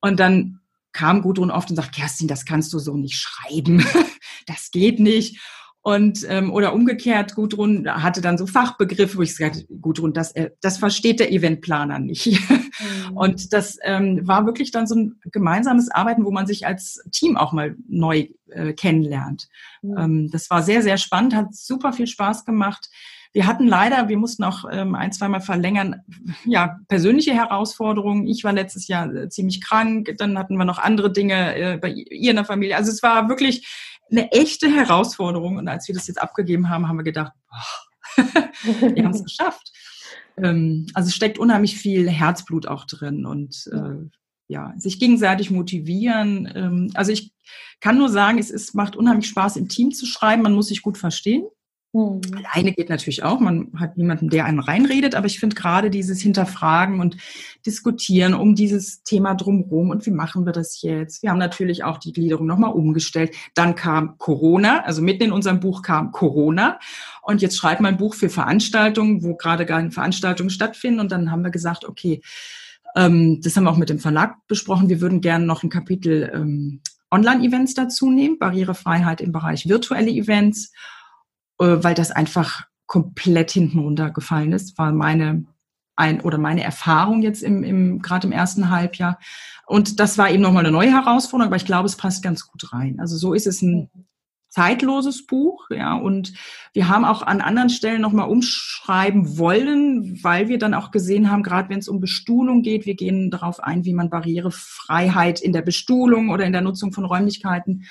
[0.00, 0.60] Und dann
[0.92, 3.84] kam Gudrun oft und sagt, Kerstin, das kannst du so nicht schreiben,
[4.46, 5.40] das geht nicht.
[5.86, 10.48] Und ähm, oder umgekehrt, Gudrun hatte dann so Fachbegriffe, wo ich gesagt Gudrun, das, äh,
[10.62, 12.26] das versteht der Eventplaner nicht.
[12.26, 13.16] Mhm.
[13.16, 17.36] Und das ähm, war wirklich dann so ein gemeinsames Arbeiten, wo man sich als Team
[17.36, 19.48] auch mal neu äh, kennenlernt.
[19.82, 19.98] Mhm.
[19.98, 22.88] Ähm, das war sehr, sehr spannend, hat super viel Spaß gemacht.
[23.34, 26.00] Wir hatten leider, wir mussten auch ähm, ein, zweimal verlängern,
[26.46, 28.26] ja, persönliche Herausforderungen.
[28.26, 31.90] Ich war letztes Jahr äh, ziemlich krank, dann hatten wir noch andere Dinge äh, bei
[31.90, 32.76] ihr in der Familie.
[32.76, 33.66] Also es war wirklich
[34.16, 35.56] eine echte Herausforderung.
[35.56, 38.24] Und als wir das jetzt abgegeben haben, haben wir gedacht, boah,
[38.94, 39.72] wir haben es geschafft.
[40.36, 44.08] Ähm, also es steckt unheimlich viel Herzblut auch drin und äh,
[44.46, 46.50] ja, sich gegenseitig motivieren.
[46.54, 47.32] Ähm, also ich
[47.80, 50.42] kann nur sagen, es ist, macht unheimlich Spaß, im Team zu schreiben.
[50.42, 51.46] Man muss sich gut verstehen.
[51.94, 52.20] Mhm.
[52.52, 53.38] Alleine geht natürlich auch.
[53.38, 57.16] Man hat niemanden, der einem reinredet, aber ich finde gerade dieses Hinterfragen und
[57.64, 61.22] Diskutieren um dieses Thema drumherum und wie machen wir das jetzt?
[61.22, 63.34] Wir haben natürlich auch die Gliederung nochmal umgestellt.
[63.54, 66.78] Dann kam Corona, also mitten in unserem Buch kam Corona.
[67.22, 71.00] Und jetzt schreibt man ein Buch für Veranstaltungen, wo gerade gar keine Veranstaltungen stattfinden.
[71.00, 72.20] Und dann haben wir gesagt, okay,
[72.96, 74.90] ähm, das haben wir auch mit dem Verlag besprochen.
[74.90, 76.80] Wir würden gerne noch ein Kapitel ähm,
[77.10, 80.72] Online-Events dazu nehmen, Barrierefreiheit im Bereich virtuelle Events
[81.58, 85.44] weil das einfach komplett hinten runtergefallen ist, war meine
[85.96, 89.18] ein oder meine Erfahrung jetzt im, im gerade im ersten Halbjahr.
[89.66, 92.72] Und das war eben nochmal eine neue Herausforderung, aber ich glaube, es passt ganz gut
[92.72, 92.98] rein.
[93.00, 93.90] Also so ist es ein
[94.54, 96.32] zeitloses Buch, ja, und
[96.74, 101.42] wir haben auch an anderen Stellen nochmal umschreiben wollen, weil wir dann auch gesehen haben,
[101.42, 105.62] gerade wenn es um Bestuhlung geht, wir gehen darauf ein, wie man Barrierefreiheit in der
[105.62, 107.84] Bestuhlung oder in der Nutzung von Räumlichkeiten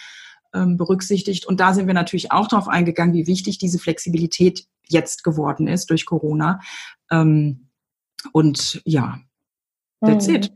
[0.54, 1.46] berücksichtigt.
[1.46, 5.90] Und da sind wir natürlich auch darauf eingegangen, wie wichtig diese Flexibilität jetzt geworden ist
[5.90, 6.60] durch Corona.
[7.12, 7.70] Ähm,
[8.32, 9.20] und ja,
[10.02, 10.36] that's mhm.
[10.36, 10.52] it.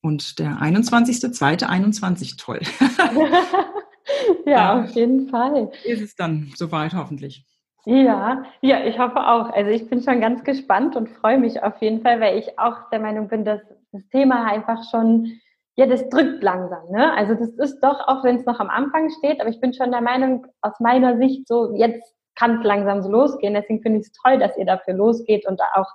[0.00, 2.60] Und der 21.2.21, toll.
[4.46, 5.72] ja, auf jeden Fall.
[5.84, 7.44] Ist es dann soweit hoffentlich.
[7.84, 9.50] Ja, ja, ich hoffe auch.
[9.50, 12.90] Also ich bin schon ganz gespannt und freue mich auf jeden Fall, weil ich auch
[12.90, 13.60] der Meinung bin, dass
[13.92, 15.40] das Thema einfach schon
[15.78, 16.90] ja, das drückt langsam.
[16.90, 17.12] Ne?
[17.16, 19.92] Also das ist doch, auch wenn es noch am Anfang steht, aber ich bin schon
[19.92, 23.54] der Meinung, aus meiner Sicht so, jetzt kann es langsam so losgehen.
[23.54, 25.86] Deswegen finde ich es toll, dass ihr dafür losgeht und da auch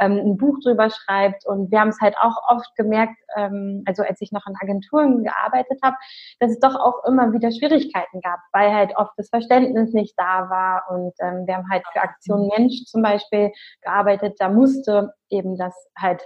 [0.00, 1.46] ähm, ein Buch drüber schreibt.
[1.46, 5.24] Und wir haben es halt auch oft gemerkt, ähm, also als ich noch an Agenturen
[5.24, 5.96] gearbeitet habe,
[6.38, 10.50] dass es doch auch immer wieder Schwierigkeiten gab, weil halt oft das Verständnis nicht da
[10.50, 10.90] war.
[10.90, 14.34] Und ähm, wir haben halt für Aktion Mensch zum Beispiel gearbeitet.
[14.38, 16.22] Da musste eben das halt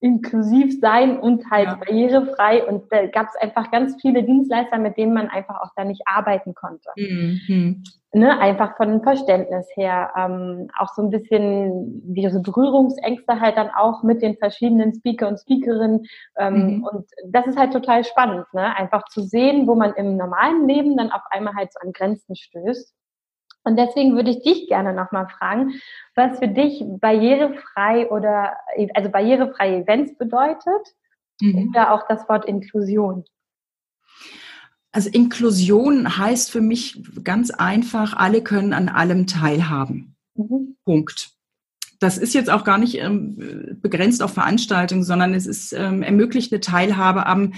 [0.00, 1.74] inklusiv sein und halt ja.
[1.74, 2.66] barrierefrei.
[2.66, 6.02] Und da gab es einfach ganz viele Dienstleister, mit denen man einfach auch da nicht
[6.06, 6.88] arbeiten konnte.
[6.96, 7.82] Mhm.
[8.12, 10.10] Ne, einfach von Verständnis her.
[10.16, 15.28] Ähm, auch so ein bisschen wie so Berührungsängste halt dann auch mit den verschiedenen Speaker
[15.28, 16.06] und Speakerinnen.
[16.38, 16.84] Ähm, mhm.
[16.84, 18.74] Und das ist halt total spannend, ne?
[18.76, 22.34] einfach zu sehen, wo man im normalen Leben dann auf einmal halt so an Grenzen
[22.34, 22.94] stößt.
[23.62, 25.80] Und deswegen würde ich dich gerne nochmal fragen,
[26.14, 28.56] was für dich barrierefrei oder
[28.94, 30.94] also barrierefreie Events bedeutet
[31.40, 31.68] mhm.
[31.68, 33.24] oder auch das Wort Inklusion.
[34.92, 40.16] Also Inklusion heißt für mich ganz einfach, alle können an allem teilhaben.
[40.34, 40.76] Mhm.
[40.84, 41.30] Punkt.
[42.00, 46.52] Das ist jetzt auch gar nicht ähm, begrenzt auf Veranstaltungen, sondern es ist ähm, ermöglicht
[46.52, 47.52] eine Teilhabe am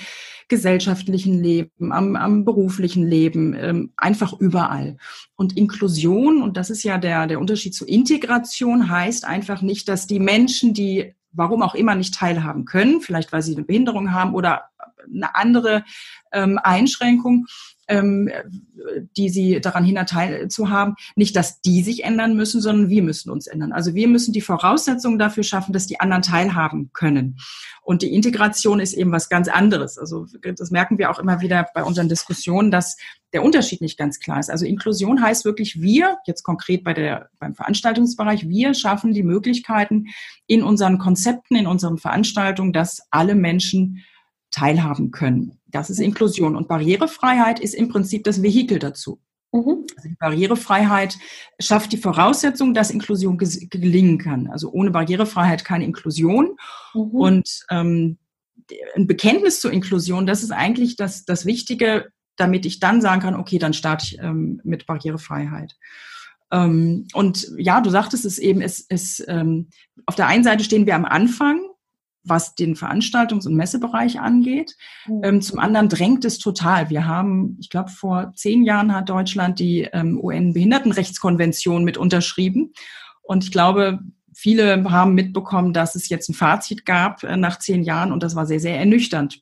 [0.48, 4.98] gesellschaftlichen Leben, am, am beruflichen Leben, ähm, einfach überall.
[5.37, 10.07] Und Inklusion, und das ist ja der, der Unterschied zu Integration, heißt einfach nicht, dass
[10.07, 14.35] die Menschen, die warum auch immer nicht teilhaben können, vielleicht weil sie eine Behinderung haben
[14.35, 14.64] oder
[15.07, 15.85] eine andere
[16.33, 17.46] ähm, Einschränkung,
[17.92, 18.31] ähm,
[19.16, 23.46] die sie daran hindert, teilzuhaben, nicht, dass die sich ändern müssen, sondern wir müssen uns
[23.46, 23.72] ändern.
[23.72, 27.37] Also wir müssen die Voraussetzungen dafür schaffen, dass die anderen teilhaben können.
[27.83, 29.98] Und die Integration ist eben was ganz anderes.
[29.98, 32.96] Also das merken wir auch immer wieder bei unseren Diskussionen, dass
[33.33, 34.50] der Unterschied nicht ganz klar ist.
[34.50, 40.07] Also Inklusion heißt wirklich wir, jetzt konkret bei der, beim Veranstaltungsbereich, wir schaffen die Möglichkeiten
[40.46, 44.02] in unseren Konzepten, in unseren Veranstaltungen, dass alle Menschen
[44.50, 45.59] teilhaben können.
[45.72, 46.54] Das ist Inklusion.
[46.54, 49.20] Und Barrierefreiheit ist im Prinzip das Vehikel dazu.
[49.52, 49.87] Mhm.
[49.96, 51.18] Also die Barrierefreiheit
[51.58, 54.48] schafft die Voraussetzung, dass Inklusion gelingen kann.
[54.48, 56.56] Also ohne Barrierefreiheit keine Inklusion.
[56.94, 57.11] Mhm.
[57.11, 58.18] Und ähm,
[58.94, 63.35] ein Bekenntnis zur Inklusion, das ist eigentlich das, das Wichtige, damit ich dann sagen kann,
[63.35, 65.76] okay, dann starte ich ähm, mit Barrierefreiheit.
[66.50, 69.68] Ähm, und ja, du sagtest es eben, es, es ähm,
[70.06, 71.61] auf der einen Seite stehen wir am Anfang
[72.24, 74.76] was den Veranstaltungs- und Messebereich angeht.
[75.06, 75.20] Mhm.
[75.24, 76.90] Ähm, zum anderen drängt es total.
[76.90, 82.72] Wir haben, ich glaube, vor zehn Jahren hat Deutschland die ähm, UN-Behindertenrechtskonvention mit unterschrieben.
[83.22, 84.00] Und ich glaube,
[84.35, 88.37] viele haben mitbekommen, dass es jetzt ein Fazit gab äh, nach zehn Jahren und das
[88.37, 89.40] war sehr, sehr ernüchternd.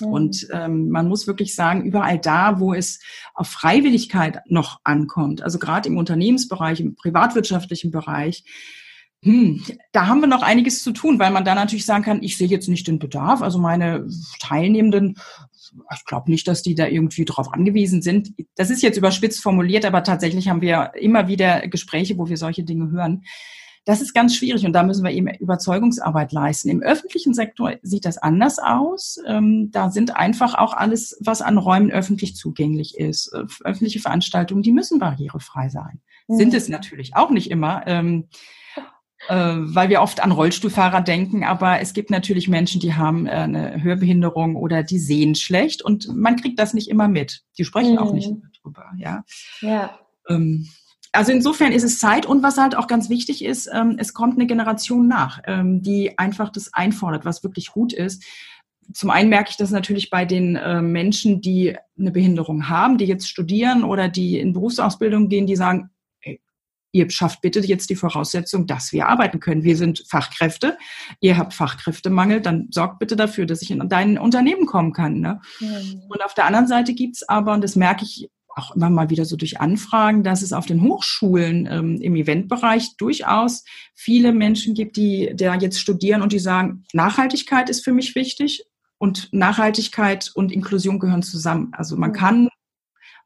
[0.00, 0.06] Mhm.
[0.06, 3.00] Und ähm, man muss wirklich sagen, überall da, wo es
[3.34, 8.44] auf Freiwilligkeit noch ankommt, also gerade im Unternehmensbereich, im privatwirtschaftlichen Bereich,
[9.22, 12.38] hm, da haben wir noch einiges zu tun, weil man da natürlich sagen kann, ich
[12.38, 13.42] sehe jetzt nicht den Bedarf.
[13.42, 14.06] Also meine
[14.38, 15.18] Teilnehmenden,
[15.94, 18.32] ich glaube nicht, dass die da irgendwie drauf angewiesen sind.
[18.56, 22.64] Das ist jetzt überspitzt formuliert, aber tatsächlich haben wir immer wieder Gespräche, wo wir solche
[22.64, 23.24] Dinge hören.
[23.84, 26.68] Das ist ganz schwierig und da müssen wir eben Überzeugungsarbeit leisten.
[26.68, 29.18] Im öffentlichen Sektor sieht das anders aus.
[29.26, 33.32] Ähm, da sind einfach auch alles, was an Räumen öffentlich zugänglich ist.
[33.34, 36.00] Äh, öffentliche Veranstaltungen, die müssen barrierefrei sein.
[36.28, 36.36] Mhm.
[36.36, 37.86] Sind es natürlich auch nicht immer.
[39.28, 43.30] Äh, weil wir oft an Rollstuhlfahrer denken, aber es gibt natürlich Menschen, die haben äh,
[43.30, 47.42] eine Hörbehinderung oder die sehen schlecht und man kriegt das nicht immer mit.
[47.58, 47.98] Die sprechen mhm.
[47.98, 48.42] auch nicht mhm.
[48.62, 49.24] darüber, ja.
[49.60, 49.98] Ja.
[50.28, 50.68] Ähm,
[51.12, 54.36] also insofern ist es Zeit und was halt auch ganz wichtig ist, ähm, es kommt
[54.36, 58.24] eine Generation nach, ähm, die einfach das einfordert, was wirklich gut ist.
[58.92, 63.04] Zum einen merke ich das natürlich bei den äh, Menschen, die eine Behinderung haben, die
[63.04, 65.90] jetzt studieren oder die in Berufsausbildung gehen, die sagen,
[66.92, 69.62] ihr schafft bitte jetzt die Voraussetzung, dass wir arbeiten können.
[69.62, 70.76] Wir sind Fachkräfte,
[71.20, 75.20] ihr habt Fachkräftemangel, dann sorgt bitte dafür, dass ich in dein Unternehmen kommen kann.
[75.20, 75.40] Ne?
[75.60, 76.02] Mhm.
[76.08, 79.24] Und auf der anderen Seite gibt's aber, und das merke ich auch immer mal wieder
[79.24, 84.96] so durch Anfragen, dass es auf den Hochschulen ähm, im Eventbereich durchaus viele Menschen gibt,
[84.96, 88.64] die da jetzt studieren und die sagen, Nachhaltigkeit ist für mich wichtig
[88.98, 91.72] und Nachhaltigkeit und Inklusion gehören zusammen.
[91.72, 92.49] Also man kann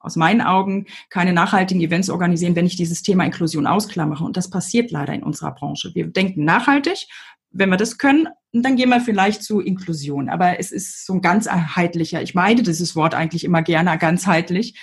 [0.04, 4.24] aus meinen Augen keine nachhaltigen Events organisieren, wenn ich dieses Thema Inklusion ausklammere.
[4.24, 5.94] Und das passiert leider in unserer Branche.
[5.94, 7.06] Wir denken nachhaltig.
[7.50, 10.28] Wenn wir das können, dann gehen wir vielleicht zu Inklusion.
[10.28, 14.78] Aber es ist so ein ganzheitlicher, ich meine dieses Wort eigentlich immer gerne ganzheitlich.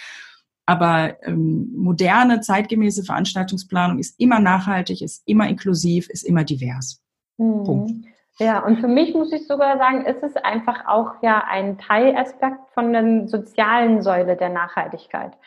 [0.65, 7.01] Aber ähm, moderne, zeitgemäße Veranstaltungsplanung ist immer nachhaltig, ist immer inklusiv, ist immer divers.
[7.37, 7.63] Mhm.
[7.63, 8.05] Punkt.
[8.41, 12.71] Ja, und für mich muss ich sogar sagen, ist es einfach auch ja ein Teilaspekt
[12.73, 15.37] von der sozialen Säule der Nachhaltigkeit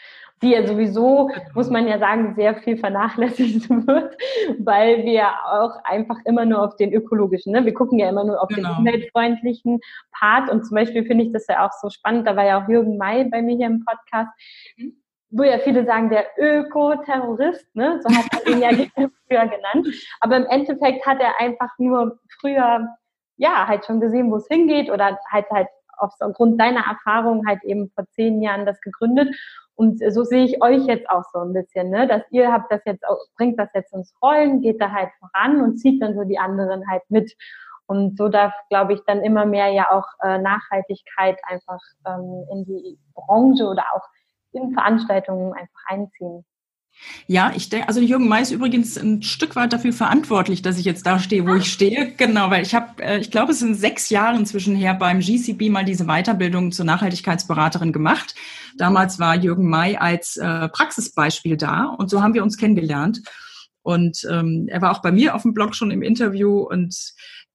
[0.42, 4.14] die ja sowieso, muss man ja sagen, sehr viel vernachlässigt wird,
[4.58, 7.64] weil wir auch einfach immer nur auf den ökologischen, ne?
[7.64, 8.70] wir gucken ja immer nur auf genau.
[8.70, 9.80] den umweltfreundlichen
[10.12, 12.68] Part und zum Beispiel finde ich das ja auch so spannend, da war ja auch
[12.68, 14.30] Jürgen May bei mir hier im Podcast,
[14.76, 15.03] mhm
[15.36, 18.00] wo ja viele sagen, der Ökoterrorist, ne?
[18.02, 18.70] so hat er ihn ja
[19.26, 19.88] früher genannt.
[20.20, 22.88] Aber im Endeffekt hat er einfach nur früher,
[23.36, 27.90] ja, halt schon gesehen, wo es hingeht oder halt halt aufgrund seiner Erfahrung halt eben
[27.94, 29.34] vor zehn Jahren das gegründet.
[29.76, 32.06] Und so sehe ich euch jetzt auch so ein bisschen, ne?
[32.06, 33.04] dass ihr habt das jetzt,
[33.36, 36.88] bringt das jetzt ins Rollen, geht da halt voran und zieht dann so die anderen
[36.88, 37.34] halt mit.
[37.86, 42.64] Und so darf, glaube ich, dann immer mehr ja auch äh, Nachhaltigkeit einfach ähm, in
[42.64, 44.04] die Branche oder auch
[44.54, 46.44] in Veranstaltungen einfach einziehen.
[47.26, 50.84] Ja, ich denke, also Jürgen May ist übrigens ein Stück weit dafür verantwortlich, dass ich
[50.84, 52.12] jetzt da stehe, wo ich stehe.
[52.16, 55.70] Genau, weil ich habe, äh, ich glaube, es sind sechs Jahre inzwischen her beim GCB
[55.70, 58.34] mal diese Weiterbildung zur Nachhaltigkeitsberaterin gemacht.
[58.76, 63.22] Damals war Jürgen May als äh, Praxisbeispiel da und so haben wir uns kennengelernt.
[63.82, 66.96] Und ähm, er war auch bei mir auf dem Blog schon im Interview und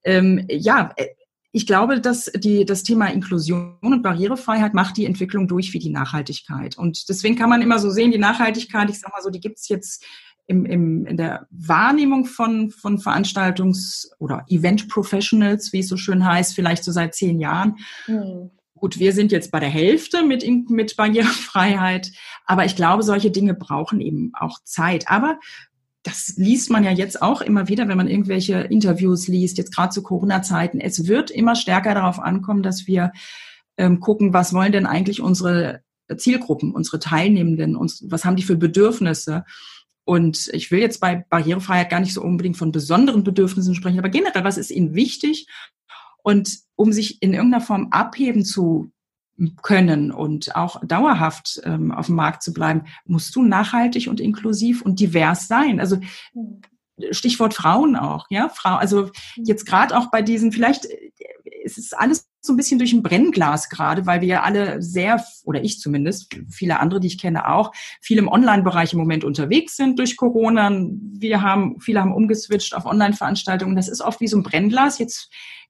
[0.04, 1.08] ähm, ja, äh,
[1.52, 5.90] ich glaube, dass die, das Thema Inklusion und Barrierefreiheit macht die Entwicklung durch wie die
[5.90, 6.78] Nachhaltigkeit.
[6.78, 9.68] Und deswegen kann man immer so sehen, die Nachhaltigkeit, ich sage mal so, die gibt's
[9.68, 10.06] jetzt
[10.46, 16.54] im, im, in der Wahrnehmung von, von Veranstaltungs- oder Event-Professionals, wie es so schön heißt,
[16.54, 17.78] vielleicht so seit zehn Jahren.
[18.08, 18.52] Mhm.
[18.76, 22.12] Gut, wir sind jetzt bei der Hälfte mit, mit Barrierefreiheit,
[22.46, 25.10] aber ich glaube, solche Dinge brauchen eben auch Zeit.
[25.10, 25.40] Aber
[26.04, 29.90] das liest man ja jetzt auch immer wieder, wenn man irgendwelche Interviews liest, jetzt gerade
[29.90, 30.80] zu Corona-Zeiten.
[30.80, 33.12] Es wird immer stärker darauf ankommen, dass wir
[33.78, 35.82] ähm, gucken, was wollen denn eigentlich unsere
[36.16, 39.44] Zielgruppen, unsere Teilnehmenden, uns, was haben die für Bedürfnisse?
[40.06, 44.10] Und ich will jetzt bei Barrierefreiheit gar nicht so unbedingt von besonderen Bedürfnissen sprechen, aber
[44.10, 45.48] generell, was ist ihnen wichtig?
[46.24, 48.92] Und um sich in irgendeiner Form abheben zu
[49.62, 54.82] können und auch dauerhaft ähm, auf dem Markt zu bleiben, musst du nachhaltig und inklusiv
[54.82, 55.80] und divers sein.
[55.80, 55.98] Also
[56.34, 56.62] mhm.
[57.12, 59.12] Stichwort Frauen auch, ja, Frau, also mhm.
[59.38, 61.12] jetzt gerade auch bei diesen, vielleicht äh,
[61.64, 65.24] ist es alles so ein bisschen durch ein Brennglas gerade, weil wir ja alle sehr,
[65.44, 67.72] oder ich zumindest, viele andere, die ich kenne auch,
[68.02, 70.72] viel im Online-Bereich im Moment unterwegs sind durch Corona.
[70.72, 73.76] Wir haben, viele haben umgeswitcht auf Online-Veranstaltungen.
[73.76, 75.00] Das ist oft wie so ein Brennglas.
[75.00, 75.30] Jetzt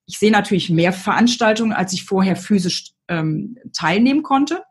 [0.10, 4.64] ich sehe natürlich mehr Veranstaltungen, als ich vorher physisch ähm, teilnehmen konnte.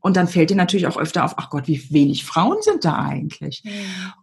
[0.00, 2.96] Und dann fällt dir natürlich auch öfter auf, ach Gott, wie wenig Frauen sind da
[3.04, 3.62] eigentlich.
[3.64, 3.70] Mhm.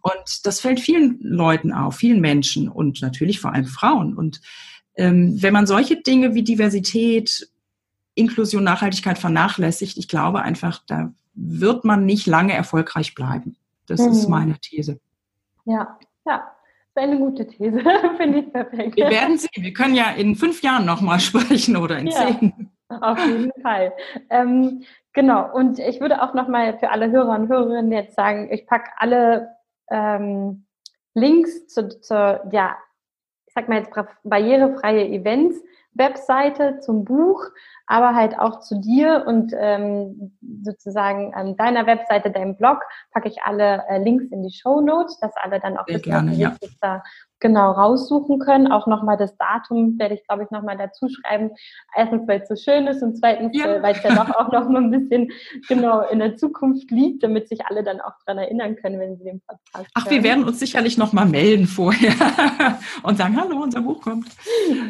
[0.00, 4.16] Und das fällt vielen Leuten auf, vielen Menschen und natürlich vor allem Frauen.
[4.16, 4.40] Und
[4.96, 7.50] ähm, wenn man solche Dinge wie Diversität,
[8.14, 13.56] Inklusion, Nachhaltigkeit vernachlässigt, ich glaube einfach, da wird man nicht lange erfolgreich bleiben.
[13.84, 14.12] Das mhm.
[14.12, 15.00] ist meine These.
[15.66, 16.50] Ja, ja.
[17.00, 17.80] Eine gute These,
[18.18, 18.94] finde ich perfekt.
[18.94, 19.62] Wir werden sehen.
[19.62, 22.70] Wir können ja in fünf Jahren nochmal sprechen oder in ja, zehn.
[22.88, 23.94] Auf jeden Fall.
[24.28, 24.82] Ähm,
[25.14, 25.50] genau.
[25.50, 29.48] Und ich würde auch nochmal für alle Hörer und Hörerinnen jetzt sagen, ich packe alle
[29.90, 30.66] ähm,
[31.14, 32.14] Links zu, zu,
[32.52, 32.76] ja,
[33.46, 35.56] ich sag mal jetzt barrierefreie Events
[35.94, 37.44] Webseite zum Buch,
[37.86, 42.78] aber halt auch zu dir und ähm, sozusagen an deiner Webseite, deinem Blog,
[43.12, 46.32] packe ich alle äh, Links in die Show Notes, dass alle dann auch wissen, gerne,
[46.34, 46.54] ja.
[46.80, 47.02] da
[47.40, 48.70] genau raussuchen können.
[48.70, 51.50] Auch nochmal das Datum werde ich, glaube ich, nochmal dazu schreiben.
[51.96, 53.82] Erstens, weil es so schön ist und zweitens, ja.
[53.82, 55.32] weil es ja doch auch noch mal ein bisschen
[55.66, 59.24] genau in der Zukunft liegt, damit sich alle dann auch daran erinnern können, wenn sie
[59.24, 60.14] den Podcast Ach, hören.
[60.14, 62.12] wir werden uns sicherlich nochmal melden vorher
[63.02, 64.28] und sagen, hallo, unser Buch kommt.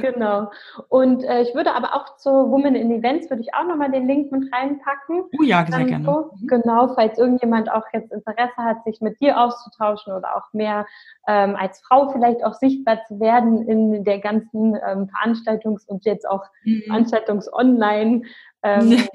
[0.02, 0.50] Genau.
[0.90, 4.08] Und äh, ich würde aber auch zu Women in Events, würde ich auch nochmal den
[4.08, 5.22] Link mit reinpacken.
[5.38, 6.04] Oh ja, sehr gerne.
[6.04, 6.48] So, mhm.
[6.48, 10.86] genau, falls irgendjemand auch jetzt Interesse hat, sich mit dir auszutauschen oder auch mehr
[11.28, 16.28] ähm, als Frau vielleicht auch sichtbar zu werden in der ganzen ähm, Veranstaltungs- und jetzt
[16.28, 16.82] auch mhm.
[16.88, 18.24] Veranstaltungs-Online-
[18.62, 19.08] ähm,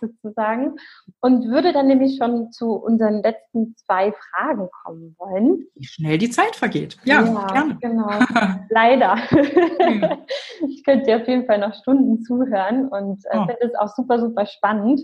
[0.00, 0.76] sozusagen
[1.20, 5.66] und würde dann nämlich schon zu unseren letzten zwei Fragen kommen wollen.
[5.74, 6.96] Wie schnell die Zeit vergeht.
[7.04, 7.78] Ja, ja gerne.
[7.80, 8.08] genau.
[8.70, 9.16] Leider.
[9.16, 10.18] Mhm.
[10.68, 13.46] ich könnte dir auf jeden Fall noch Stunden zuhören und äh, oh.
[13.46, 15.00] finde es auch super, super spannend.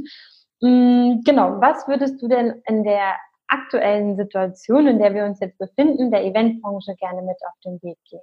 [0.61, 3.15] Mhm, genau, was würdest du denn in der
[3.49, 7.99] aktuellen Situation, in der wir uns jetzt befinden, der Eventbranche gerne mit auf den Weg
[8.09, 8.21] gehen?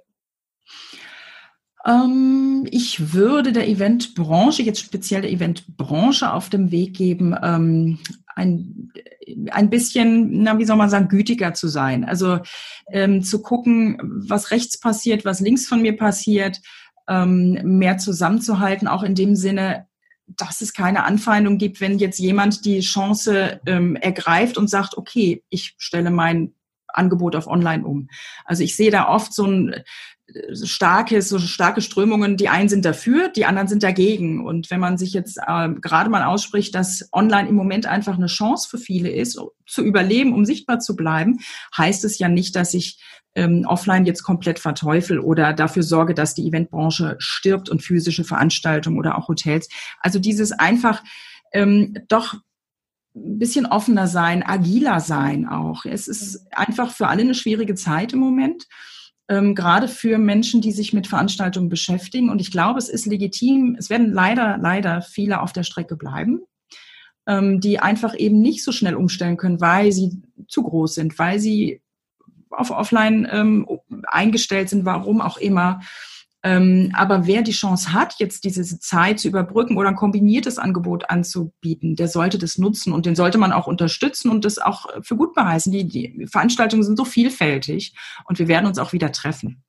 [1.84, 7.98] Ähm, ich würde der Eventbranche, jetzt speziell der Eventbranche auf dem Weg geben, ähm,
[8.34, 8.92] ein,
[9.50, 12.04] ein bisschen, na, wie soll man sagen, gütiger zu sein.
[12.04, 12.38] Also
[12.90, 16.60] ähm, zu gucken, was rechts passiert, was links von mir passiert,
[17.08, 19.86] ähm, mehr zusammenzuhalten, auch in dem Sinne,
[20.26, 25.42] dass es keine Anfeindung gibt, wenn jetzt jemand die Chance ähm, ergreift und sagt, okay,
[25.50, 26.54] ich stelle mein
[26.88, 28.08] Angebot auf Online um.
[28.44, 29.74] Also ich sehe da oft so ein
[30.52, 32.36] starke, so starke Strömungen.
[32.36, 34.44] Die einen sind dafür, die anderen sind dagegen.
[34.44, 38.26] Und wenn man sich jetzt äh, gerade mal ausspricht, dass Online im Moment einfach eine
[38.26, 41.40] Chance für viele ist, zu überleben, um sichtbar zu bleiben,
[41.76, 43.00] heißt es ja nicht, dass ich
[43.34, 48.98] ähm, offline jetzt komplett verteufel oder dafür sorge, dass die Eventbranche stirbt und physische Veranstaltungen
[48.98, 49.68] oder auch Hotels.
[50.00, 51.02] Also dieses einfach
[51.52, 52.34] ähm, doch
[53.14, 55.84] ein bisschen offener sein, agiler sein auch.
[55.84, 58.66] Es ist einfach für alle eine schwierige Zeit im Moment.
[59.28, 62.28] Ähm, gerade für Menschen, die sich mit Veranstaltungen beschäftigen.
[62.28, 66.40] Und ich glaube, es ist legitim, es werden leider, leider viele auf der Strecke bleiben,
[67.26, 71.38] ähm, die einfach eben nicht so schnell umstellen können, weil sie zu groß sind, weil
[71.38, 71.80] sie
[72.50, 73.66] auf Offline ähm,
[74.08, 75.80] eingestellt sind, warum auch immer.
[76.44, 81.08] Ähm, aber wer die Chance hat, jetzt diese Zeit zu überbrücken oder ein kombiniertes Angebot
[81.08, 85.16] anzubieten, der sollte das nutzen und den sollte man auch unterstützen und das auch für
[85.16, 85.70] gut beheißen.
[85.70, 89.62] Die, die Veranstaltungen sind so vielfältig und wir werden uns auch wieder treffen.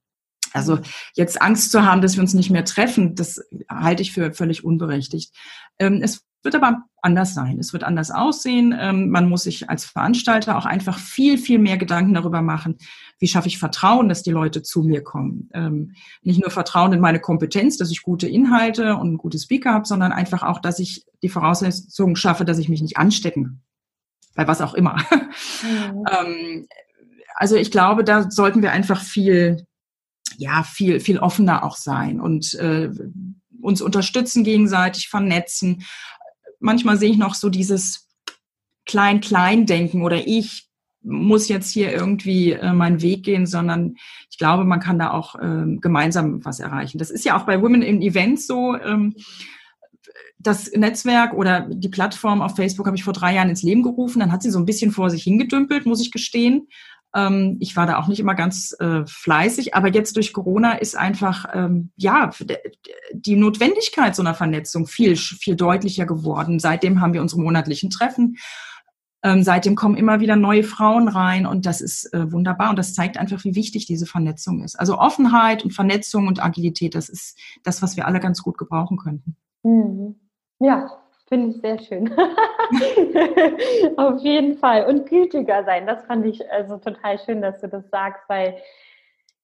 [0.51, 0.79] Also
[1.15, 4.63] jetzt Angst zu haben, dass wir uns nicht mehr treffen, das halte ich für völlig
[4.63, 5.33] unberechtigt.
[5.79, 7.59] Ähm, es wird aber anders sein.
[7.59, 8.75] Es wird anders aussehen.
[8.77, 12.77] Ähm, man muss sich als Veranstalter auch einfach viel, viel mehr Gedanken darüber machen,
[13.19, 15.49] wie schaffe ich Vertrauen, dass die Leute zu mir kommen.
[15.53, 19.85] Ähm, nicht nur Vertrauen in meine Kompetenz, dass ich gute Inhalte und gute Speaker habe,
[19.85, 23.61] sondern einfach auch, dass ich die Voraussetzungen schaffe, dass ich mich nicht anstecken.
[24.35, 24.97] Bei was auch immer.
[25.61, 26.05] Mhm.
[26.11, 26.67] Ähm,
[27.35, 29.65] also ich glaube, da sollten wir einfach viel,
[30.37, 32.89] ja, viel, viel offener auch sein und äh,
[33.63, 35.83] uns unterstützen gegenseitig, vernetzen
[36.63, 38.09] manchmal sehe ich noch so dieses
[38.85, 40.67] Klein-Klein-Denken oder ich
[41.01, 43.95] muss jetzt hier irgendwie äh, meinen Weg gehen, sondern
[44.29, 46.97] ich glaube, man kann da auch ähm, gemeinsam was erreichen.
[46.97, 48.75] Das ist ja auch bei Women in Events so.
[48.75, 49.15] Ähm,
[50.39, 54.19] das Netzwerk oder die Plattform auf Facebook habe ich vor drei Jahren ins Leben gerufen.
[54.19, 56.67] Dann hat sie so ein bisschen vor sich hingedümpelt, muss ich gestehen.
[57.15, 60.97] Ähm, ich war da auch nicht immer ganz äh, fleißig, aber jetzt durch Corona ist
[60.97, 62.31] einfach ähm, ja
[63.13, 66.59] die Notwendigkeit so einer Vernetzung viel viel deutlicher geworden.
[66.59, 68.37] Seitdem haben wir unsere monatlichen Treffen.
[69.25, 72.93] Ähm, seitdem kommen immer wieder neue Frauen rein und das ist äh, wunderbar und das
[72.93, 74.77] zeigt einfach, wie wichtig diese Vernetzung ist.
[74.77, 78.97] Also Offenheit und Vernetzung und Agilität, das ist das, was wir alle ganz gut gebrauchen
[78.97, 79.37] könnten.
[79.63, 80.15] Mhm.
[80.59, 80.89] Ja,
[81.33, 82.13] Finde ich sehr schön.
[83.97, 84.85] Auf jeden Fall.
[84.85, 88.55] Und gütiger sein, das fand ich also total schön, dass du das sagst, weil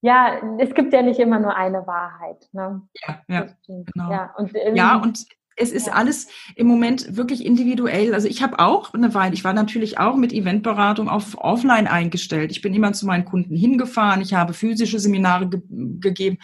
[0.01, 2.47] ja, es gibt ja nicht immer nur eine Wahrheit.
[2.51, 2.83] Ne?
[3.07, 4.11] Ja, ja, genau.
[4.11, 5.93] Ja, und, ja, und es ist ja.
[5.93, 8.13] alles im Moment wirklich individuell.
[8.13, 12.51] Also ich habe auch eine Weile, ich war natürlich auch mit Eventberatung auf Offline eingestellt.
[12.51, 15.59] Ich bin immer zu meinen Kunden hingefahren, ich habe physische Seminare ge
[15.99, 16.37] gegeben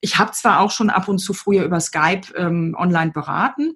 [0.00, 3.74] Ich habe zwar auch schon ab und zu früher über Skype ähm, online beraten,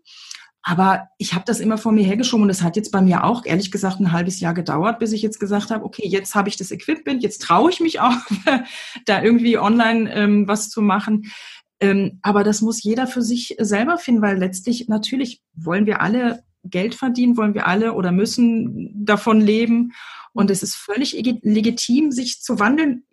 [0.62, 3.44] aber ich habe das immer vor mir hergeschoben und das hat jetzt bei mir auch
[3.44, 6.56] ehrlich gesagt ein halbes Jahr gedauert, bis ich jetzt gesagt habe, okay, jetzt habe ich
[6.56, 8.14] das Equipment, jetzt traue ich mich auch,
[9.06, 11.32] da irgendwie online ähm, was zu machen.
[11.80, 16.44] Ähm, aber das muss jeder für sich selber finden, weil letztlich natürlich wollen wir alle
[16.64, 19.92] Geld verdienen, wollen wir alle oder müssen davon leben.
[20.32, 23.04] Und es ist völlig legitim, sich zu wandeln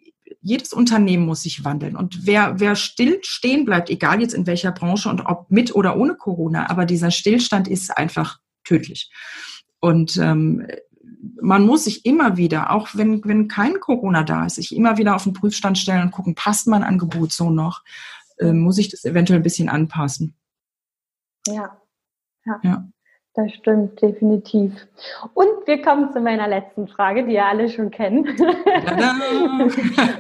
[0.42, 1.96] jedes Unternehmen muss sich wandeln.
[1.96, 5.98] Und wer, wer still stehen bleibt, egal jetzt in welcher Branche und ob mit oder
[5.98, 9.12] ohne Corona, aber dieser Stillstand ist einfach tödlich.
[9.80, 10.66] Und ähm,
[11.42, 15.16] man muss sich immer wieder, auch wenn, wenn kein Corona da ist, sich immer wieder
[15.16, 17.84] auf den Prüfstand stellen und gucken, passt mein Angebot so noch?
[18.40, 20.36] Ähm, muss ich das eventuell ein bisschen anpassen?
[21.48, 21.78] Ja.
[22.46, 22.60] ja.
[22.64, 22.90] ja.
[23.36, 24.74] Das stimmt, definitiv.
[25.36, 28.28] Und wir kommen zu meiner letzten Frage, die ihr alle schon kennt.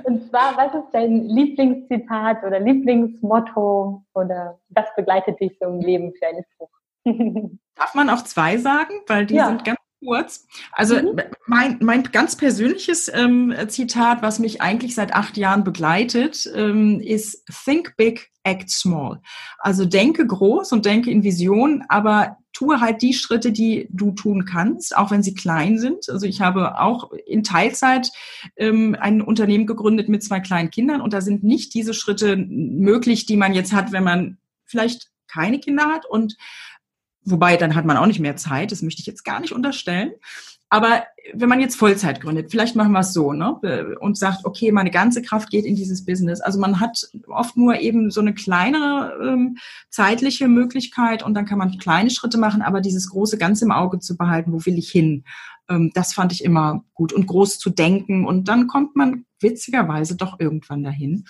[0.03, 6.13] Und zwar, was ist dein Lieblingszitat oder Lieblingsmotto oder was begleitet dich so im Leben
[6.13, 6.69] für eine Spruch?
[7.75, 9.47] Darf man auch zwei sagen, weil die ja.
[9.47, 10.47] sind ganz kurz.
[10.71, 11.19] Also mhm.
[11.47, 17.43] mein, mein ganz persönliches ähm, Zitat, was mich eigentlich seit acht Jahren begleitet, ähm, ist
[17.65, 19.19] Think big, act small.
[19.57, 24.43] Also denke groß und denke in Vision, aber tue halt die Schritte, die du tun
[24.43, 26.09] kannst, auch wenn sie klein sind.
[26.09, 28.11] Also ich habe auch in Teilzeit
[28.57, 33.25] ähm, ein Unternehmen gegründet mit zwei kleinen Kindern und da sind nicht diese Schritte möglich,
[33.25, 36.35] die man jetzt hat, wenn man vielleicht keine Kinder hat und
[37.25, 40.13] Wobei, dann hat man auch nicht mehr Zeit, das möchte ich jetzt gar nicht unterstellen.
[40.69, 41.03] Aber
[41.33, 43.97] wenn man jetzt Vollzeit gründet, vielleicht machen wir es so, ne?
[43.99, 46.41] Und sagt, okay, meine ganze Kraft geht in dieses Business.
[46.41, 49.57] Also man hat oft nur eben so eine kleine ähm,
[49.89, 53.99] zeitliche Möglichkeit und dann kann man kleine Schritte machen, aber dieses große Ganze im Auge
[53.99, 55.23] zu behalten, wo will ich hin?
[55.69, 60.17] Ähm, das fand ich immer gut und groß zu denken und dann kommt man witzigerweise
[60.17, 61.25] doch irgendwann dahin.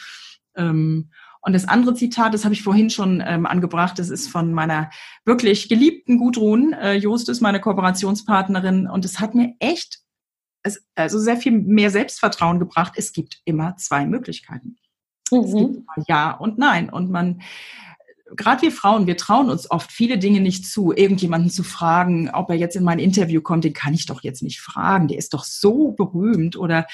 [0.55, 1.11] Ähm,
[1.41, 4.89] und das andere Zitat, das habe ich vorhin schon ähm, angebracht, das ist von meiner
[5.25, 8.87] wirklich geliebten Gudrun äh, Justus, meine Kooperationspartnerin.
[8.87, 9.99] Und es hat mir echt
[10.63, 12.93] es, also sehr viel mehr Selbstvertrauen gebracht.
[12.97, 14.77] Es gibt immer zwei Möglichkeiten.
[15.31, 15.39] Mhm.
[15.39, 16.89] Es gibt Ja und Nein.
[16.89, 17.41] Und man
[18.35, 22.49] gerade wir Frauen, wir trauen uns oft viele Dinge nicht zu, irgendjemanden zu fragen, ob
[22.49, 25.33] er jetzt in mein Interview kommt, den kann ich doch jetzt nicht fragen, der ist
[25.33, 26.85] doch so berühmt oder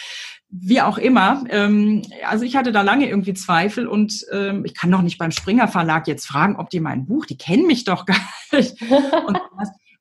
[0.62, 1.44] wie auch immer.
[1.50, 5.32] Ähm, also ich hatte da lange irgendwie Zweifel und ähm, ich kann doch nicht beim
[5.32, 8.18] Springer Verlag jetzt fragen, ob die mein Buch, die kennen mich doch gar
[8.52, 8.78] nicht.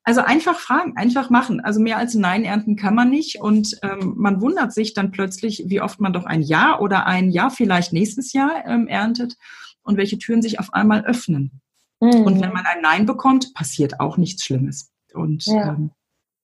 [0.03, 1.59] also einfach fragen, einfach machen.
[1.59, 5.63] Also mehr als Nein ernten kann man nicht und ähm, man wundert sich dann plötzlich,
[5.67, 9.35] wie oft man doch ein Ja oder ein Ja vielleicht nächstes Jahr ähm, erntet
[9.83, 11.61] und welche Türen sich auf einmal öffnen.
[11.99, 12.21] Mhm.
[12.21, 14.91] Und wenn man ein Nein bekommt, passiert auch nichts Schlimmes.
[15.13, 15.69] Und ja.
[15.69, 15.91] ähm,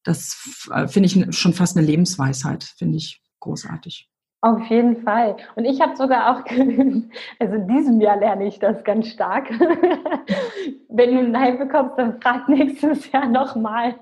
[0.03, 4.09] das äh, finde ich schon fast eine Lebensweisheit, finde ich großartig.
[4.43, 5.37] Auf jeden Fall.
[5.55, 6.43] Und ich habe sogar auch,
[7.39, 9.47] also in diesem Jahr lerne ich das ganz stark.
[10.89, 13.93] Wenn du ein Nein bekommst, dann frag nächstes Jahr nochmal.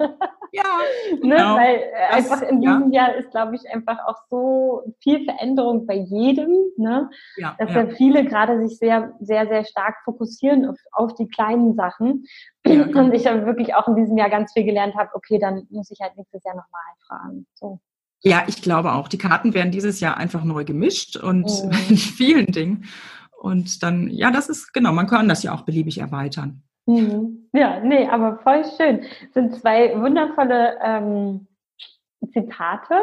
[0.54, 0.64] Ja,
[1.12, 1.20] ne?
[1.20, 1.56] genau.
[1.58, 3.08] Weil das, einfach in diesem ja.
[3.08, 7.10] Jahr ist, glaube ich, einfach auch so viel Veränderung bei jedem, ne?
[7.36, 7.84] Ja, dass ja.
[7.84, 12.26] ja viele gerade sich sehr, sehr, sehr stark fokussieren auf, auf die kleinen Sachen.
[12.66, 13.02] Ja, genau.
[13.02, 15.92] Und ich habe wirklich auch in diesem Jahr ganz viel gelernt habe, okay, dann muss
[15.92, 17.46] ich halt nächstes Jahr nochmal fragen.
[17.56, 17.80] So.
[18.22, 19.08] Ja, ich glaube auch.
[19.08, 21.72] Die Karten werden dieses Jahr einfach neu gemischt und mhm.
[21.90, 22.86] in vielen Dingen.
[23.38, 26.62] Und dann, ja, das ist genau, man kann das ja auch beliebig erweitern.
[26.86, 27.50] Mhm.
[27.54, 29.02] Ja, nee, aber voll schön.
[29.02, 31.48] Das sind zwei wundervolle ähm,
[32.34, 32.96] Zitate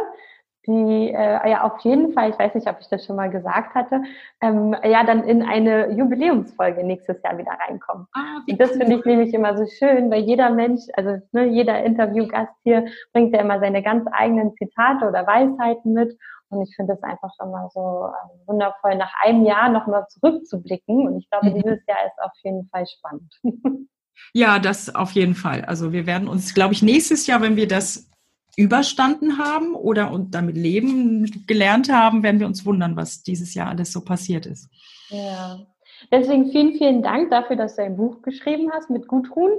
[0.66, 3.74] die äh, ja auf jeden Fall, ich weiß nicht, ob ich das schon mal gesagt
[3.74, 4.02] hatte,
[4.40, 8.06] ähm, ja dann in eine Jubiläumsfolge nächstes Jahr wieder reinkommen.
[8.12, 11.82] Ah, und das finde ich nämlich immer so schön, weil jeder Mensch, also ne, jeder
[11.84, 16.18] Interviewgast hier bringt ja immer seine ganz eigenen Zitate oder Weisheiten mit.
[16.48, 21.08] Und ich finde es einfach schon mal so ähm, wundervoll, nach einem Jahr nochmal zurückzublicken.
[21.08, 21.54] Und ich glaube, mhm.
[21.54, 23.32] dieses Jahr ist auf jeden Fall spannend.
[24.32, 25.64] Ja, das auf jeden Fall.
[25.66, 28.10] Also wir werden uns, glaube ich, nächstes Jahr, wenn wir das
[28.56, 33.68] überstanden haben oder und damit leben gelernt haben, werden wir uns wundern, was dieses Jahr
[33.68, 34.68] alles so passiert ist.
[35.10, 35.58] Ja.
[36.12, 39.50] Deswegen vielen, vielen Dank dafür, dass du ein Buch geschrieben hast mit Gudrun,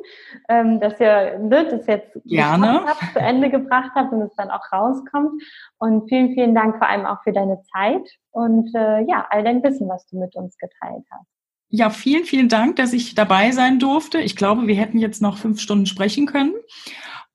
[0.50, 2.86] ähm, dass ihr ne, das jetzt Gerne.
[2.86, 5.42] Habt, zu Ende gebracht habt und es dann auch rauskommt.
[5.80, 9.64] Und vielen, vielen Dank vor allem auch für deine Zeit und äh, ja, all dein
[9.64, 11.28] Wissen, was du mit uns geteilt hast.
[11.70, 14.20] Ja, vielen, vielen Dank, dass ich dabei sein durfte.
[14.20, 16.54] Ich glaube, wir hätten jetzt noch fünf Stunden sprechen können.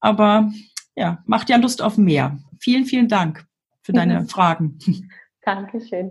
[0.01, 0.51] Aber
[0.97, 2.39] ja, macht ja Lust auf mehr.
[2.61, 3.47] Vielen, vielen Dank
[3.83, 4.29] für deine mhm.
[4.29, 4.79] Fragen.
[5.45, 6.11] Dankeschön.